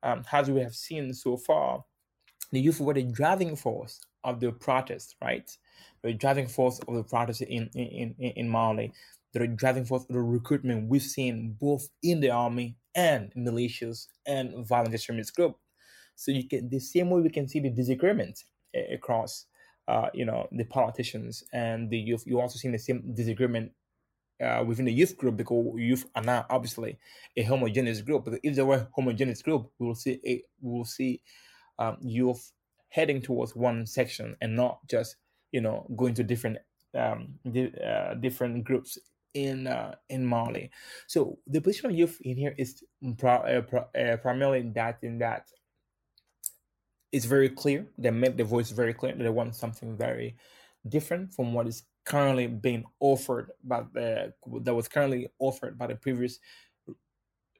um, 0.03 0.23
as 0.33 0.51
we 0.51 0.61
have 0.61 0.77
seen 0.77 1.13
so 1.13 1.37
far 1.37 1.85
the 2.53 2.61
youth 2.61 2.81
were 2.81 2.95
the 2.95 3.03
driving 3.03 3.57
force 3.57 4.01
of 4.23 4.39
the 4.39 4.53
protest 4.53 5.17
right? 5.21 5.51
The 6.03 6.13
driving 6.13 6.47
force 6.47 6.79
of 6.87 6.95
the 6.95 7.03
protest 7.03 7.43
in 7.43 7.69
in, 7.75 8.15
in, 8.19 8.31
in 8.31 8.49
mali 8.49 8.93
the 9.33 9.49
driving 9.49 9.87
force 9.87 10.03
of 10.03 10.15
the 10.15 10.23
recruitment 10.23 10.89
we've 10.89 11.03
seen 11.03 11.57
both 11.61 11.89
in 12.05 12.21
the 12.21 12.31
army 12.31 12.77
and 12.95 13.33
militias 13.37 14.07
and 14.27 14.67
violent 14.67 14.95
extremist 14.95 15.35
group. 15.35 15.57
So 16.17 16.31
you 16.31 16.49
can 16.49 16.69
the 16.69 16.79
same 16.79 17.11
way 17.11 17.21
we 17.21 17.31
can 17.31 17.49
see 17.49 17.61
the 17.61 17.71
disagreement 17.71 18.45
across, 18.93 19.47
uh, 19.89 20.09
you 20.15 20.25
know, 20.25 20.49
the 20.53 20.65
politicians 20.65 21.45
and 21.53 21.91
the 21.91 21.99
youth. 21.99 22.25
You 22.27 22.41
also 22.41 22.59
see 22.59 22.71
the 22.71 22.79
same 22.79 23.15
disagreement 23.15 23.73
uh, 24.43 24.65
within 24.67 24.85
the 24.85 24.93
youth 24.93 25.17
group 25.17 25.37
because 25.37 25.75
youth 25.77 26.07
are 26.15 26.23
now 26.23 26.47
obviously 26.51 26.99
a 27.37 27.43
homogeneous 27.43 28.01
group. 28.01 28.25
But 28.25 28.41
if 28.43 28.55
there 28.55 28.67
were 28.67 28.89
homogeneous 28.95 29.43
group, 29.43 29.71
we 29.79 29.87
will 29.87 29.95
see 29.95 30.21
a 30.25 30.43
we 30.61 30.79
will 30.79 30.85
see 30.85 31.21
um, 31.79 31.97
youth 32.01 32.53
heading 32.89 33.21
towards 33.21 33.57
one 33.57 33.87
section 33.87 34.37
and 34.41 34.55
not 34.55 34.79
just 34.89 35.17
you 35.53 35.61
know 35.61 35.87
going 35.97 36.15
to 36.15 36.23
different 36.23 36.59
um, 36.97 37.35
di- 37.51 37.75
uh, 37.85 38.15
different 38.15 38.65
groups 38.65 38.99
in 39.35 39.67
uh, 39.67 39.95
in 40.09 40.25
Mali. 40.25 40.71
So 41.07 41.39
the 41.47 41.61
position 41.61 41.91
of 41.91 41.97
youth 41.97 42.19
in 42.23 42.37
here 42.37 42.55
is 42.57 42.83
uh, 43.03 43.27
uh, 43.29 44.17
primarily 44.17 44.63
that 44.75 44.99
in 45.03 45.19
that 45.19 45.49
it's 47.13 47.27
very 47.27 47.49
clear. 47.49 47.87
They 47.99 48.11
make 48.11 48.37
the 48.37 48.45
voice 48.45 48.71
very 48.71 48.95
clear. 48.95 49.15
They 49.15 49.29
want 49.29 49.55
something 49.55 49.97
very 49.97 50.37
different 50.89 51.33
from 51.35 51.53
what 51.53 51.67
is 51.69 51.85
currently 52.05 52.47
being 52.47 52.85
offered 53.01 53.51
by 53.63 53.83
the 53.93 54.33
that 54.63 54.75
was 54.75 54.89
currently 54.89 55.29
offered 55.39 55.79
by 55.79 55.89
the 55.89 55.97
previous 55.97 56.39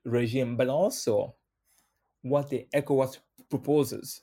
regime, 0.05 0.57
but 0.57 0.69
also 0.69 1.35
what 2.23 2.51
the 2.51 2.67
ECOWAS 2.75 3.19
proposes. 3.51 4.23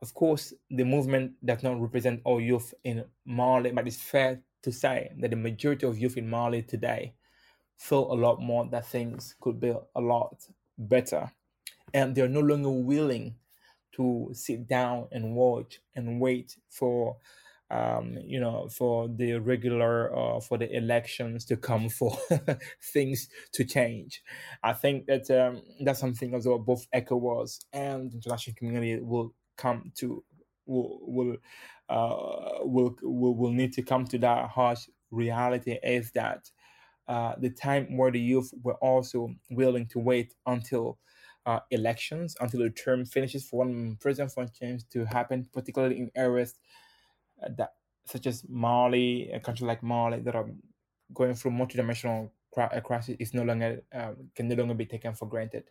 Of 0.00 0.14
course, 0.14 0.52
the 0.70 0.84
movement 0.84 1.32
does 1.44 1.62
not 1.62 1.80
represent 1.80 2.20
all 2.24 2.40
youth 2.40 2.72
in 2.84 3.04
Mali, 3.26 3.72
but 3.72 3.86
it's 3.86 3.96
fair 3.96 4.40
to 4.62 4.72
say 4.72 5.10
that 5.18 5.30
the 5.30 5.36
majority 5.36 5.86
of 5.86 5.98
youth 5.98 6.16
in 6.16 6.28
Mali 6.28 6.62
today 6.62 7.14
feel 7.78 8.12
a 8.12 8.14
lot 8.14 8.40
more 8.40 8.66
that 8.70 8.86
things 8.86 9.36
could 9.40 9.60
be 9.60 9.72
a 9.94 10.00
lot 10.00 10.36
better. 10.76 11.30
And 11.94 12.14
they're 12.14 12.28
no 12.28 12.40
longer 12.40 12.70
willing 12.70 13.36
to 13.92 14.30
sit 14.32 14.68
down 14.68 15.08
and 15.12 15.34
watch 15.34 15.80
and 15.94 16.20
wait 16.20 16.56
for 16.68 17.16
um, 17.70 18.16
you 18.24 18.40
know, 18.40 18.68
for 18.68 19.08
the 19.08 19.34
regular, 19.34 20.16
uh, 20.16 20.40
for 20.40 20.56
the 20.58 20.74
elections 20.74 21.44
to 21.46 21.56
come 21.56 21.88
for 21.90 22.16
things 22.82 23.28
to 23.52 23.64
change. 23.64 24.22
I 24.62 24.72
think 24.72 25.06
that 25.06 25.30
um, 25.30 25.62
that's 25.80 26.00
something 26.00 26.34
as 26.34 26.46
well 26.46 26.58
both 26.58 26.86
ECOWAS 26.94 27.64
and 27.72 28.10
the 28.10 28.16
international 28.16 28.56
community 28.56 29.00
will 29.00 29.34
come 29.56 29.92
to, 29.96 30.24
will, 30.66 31.00
will, 31.02 31.36
uh, 31.88 32.58
will, 32.62 32.96
will, 33.02 33.34
will 33.34 33.52
need 33.52 33.72
to 33.74 33.82
come 33.82 34.04
to 34.06 34.18
that 34.18 34.50
harsh 34.50 34.88
reality 35.10 35.78
is 35.82 36.10
that 36.12 36.50
uh, 37.08 37.34
the 37.38 37.50
time 37.50 37.96
where 37.96 38.10
the 38.10 38.20
youth 38.20 38.52
were 38.62 38.74
also 38.76 39.34
willing 39.50 39.86
to 39.86 39.98
wait 39.98 40.34
until 40.46 40.98
uh, 41.46 41.60
elections, 41.70 42.36
until 42.40 42.60
the 42.60 42.70
term 42.70 43.06
finishes 43.06 43.48
for 43.48 43.60
one 43.60 43.96
president 44.00 44.32
for 44.32 44.46
change 44.46 44.86
to 44.90 45.04
happen, 45.06 45.48
particularly 45.52 45.98
in 45.98 46.10
areas 46.14 46.54
uh, 47.42 47.48
that 47.56 47.72
such 48.04 48.26
as 48.26 48.44
Mali, 48.48 49.30
a 49.30 49.40
country 49.40 49.66
like 49.66 49.82
Mali 49.82 50.20
that 50.20 50.34
are 50.34 50.50
going 51.14 51.34
through 51.34 51.52
multidimensional 51.52 52.30
crisis 52.84 53.16
is 53.18 53.34
no 53.34 53.42
longer 53.42 53.82
uh, 53.94 54.12
can 54.34 54.48
no 54.48 54.54
longer 54.54 54.74
be 54.74 54.86
taken 54.86 55.14
for 55.14 55.26
granted. 55.26 55.64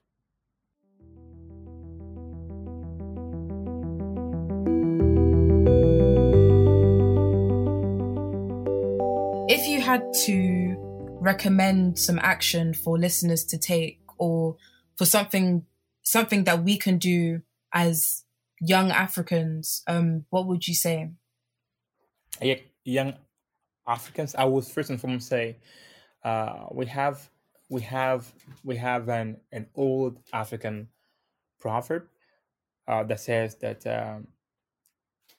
Had 9.97 10.13
to 10.13 10.75
recommend 11.19 11.97
some 11.97 12.19
action 12.19 12.71
for 12.71 12.99
listeners 12.99 13.43
to 13.43 13.57
take 13.57 13.99
or 14.19 14.55
for 14.95 15.05
something 15.05 15.65
something 16.03 16.43
that 16.43 16.63
we 16.63 16.77
can 16.77 16.99
do 16.99 17.41
as 17.73 18.23
young 18.61 18.91
Africans, 18.91 19.81
um, 19.87 20.25
what 20.29 20.45
would 20.47 20.67
you 20.67 20.75
say? 20.75 21.09
young 22.83 23.13
Africans, 23.87 24.35
I 24.35 24.45
would 24.45 24.65
first 24.65 24.91
and 24.91 25.01
foremost 25.01 25.27
say 25.27 25.57
uh, 26.23 26.67
we 26.71 26.85
have 26.85 27.29
we 27.69 27.81
have 27.81 28.31
we 28.63 28.75
have 28.77 29.09
an 29.09 29.37
an 29.51 29.65
old 29.73 30.19
African 30.31 30.89
proverb 31.59 32.03
uh, 32.87 33.03
that 33.03 33.19
says 33.19 33.55
that 33.63 33.87
um, 33.87 34.27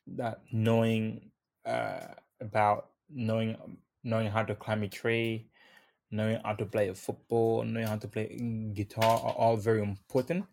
that 0.09 0.41
knowing 0.51 1.31
uh, 1.65 2.09
about 2.41 2.91
knowing 3.09 3.57
knowing 4.09 4.31
how 4.31 4.43
to 4.43 4.55
climb 4.55 4.83
a 4.83 4.89
tree, 4.89 5.47
knowing 6.11 6.41
how 6.43 6.55
to 6.55 6.65
play 6.65 6.93
football, 6.95 7.63
knowing 7.63 7.87
how 7.87 7.97
to 7.97 8.09
play 8.09 8.27
guitar 8.73 9.21
are 9.21 9.35
all 9.35 9.57
very 9.57 9.83
important. 9.83 10.47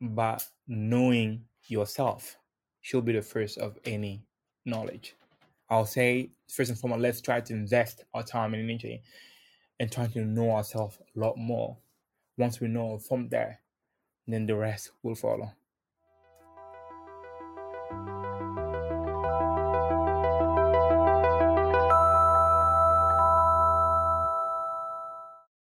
But 0.00 0.44
knowing 0.66 1.44
yourself 1.68 2.36
should 2.80 3.04
be 3.04 3.12
the 3.12 3.22
first 3.22 3.58
of 3.58 3.78
any 3.84 4.24
knowledge. 4.64 5.14
I'll 5.68 5.86
say 5.86 6.32
first 6.50 6.70
and 6.70 6.78
foremost, 6.78 7.02
let's 7.02 7.20
try 7.20 7.40
to 7.40 7.52
invest 7.52 8.04
our 8.12 8.24
time 8.24 8.54
and 8.54 8.68
energy 8.68 9.02
and 9.78 9.90
trying 9.90 10.10
to 10.12 10.24
know 10.24 10.50
ourselves 10.50 10.98
a 10.98 11.18
lot 11.18 11.36
more. 11.38 11.76
Once 12.36 12.60
we 12.60 12.66
know 12.66 12.98
from 12.98 13.28
there, 13.28 13.60
then 14.26 14.46
the 14.46 14.56
rest 14.56 14.90
will 15.02 15.14
follow. 15.14 15.52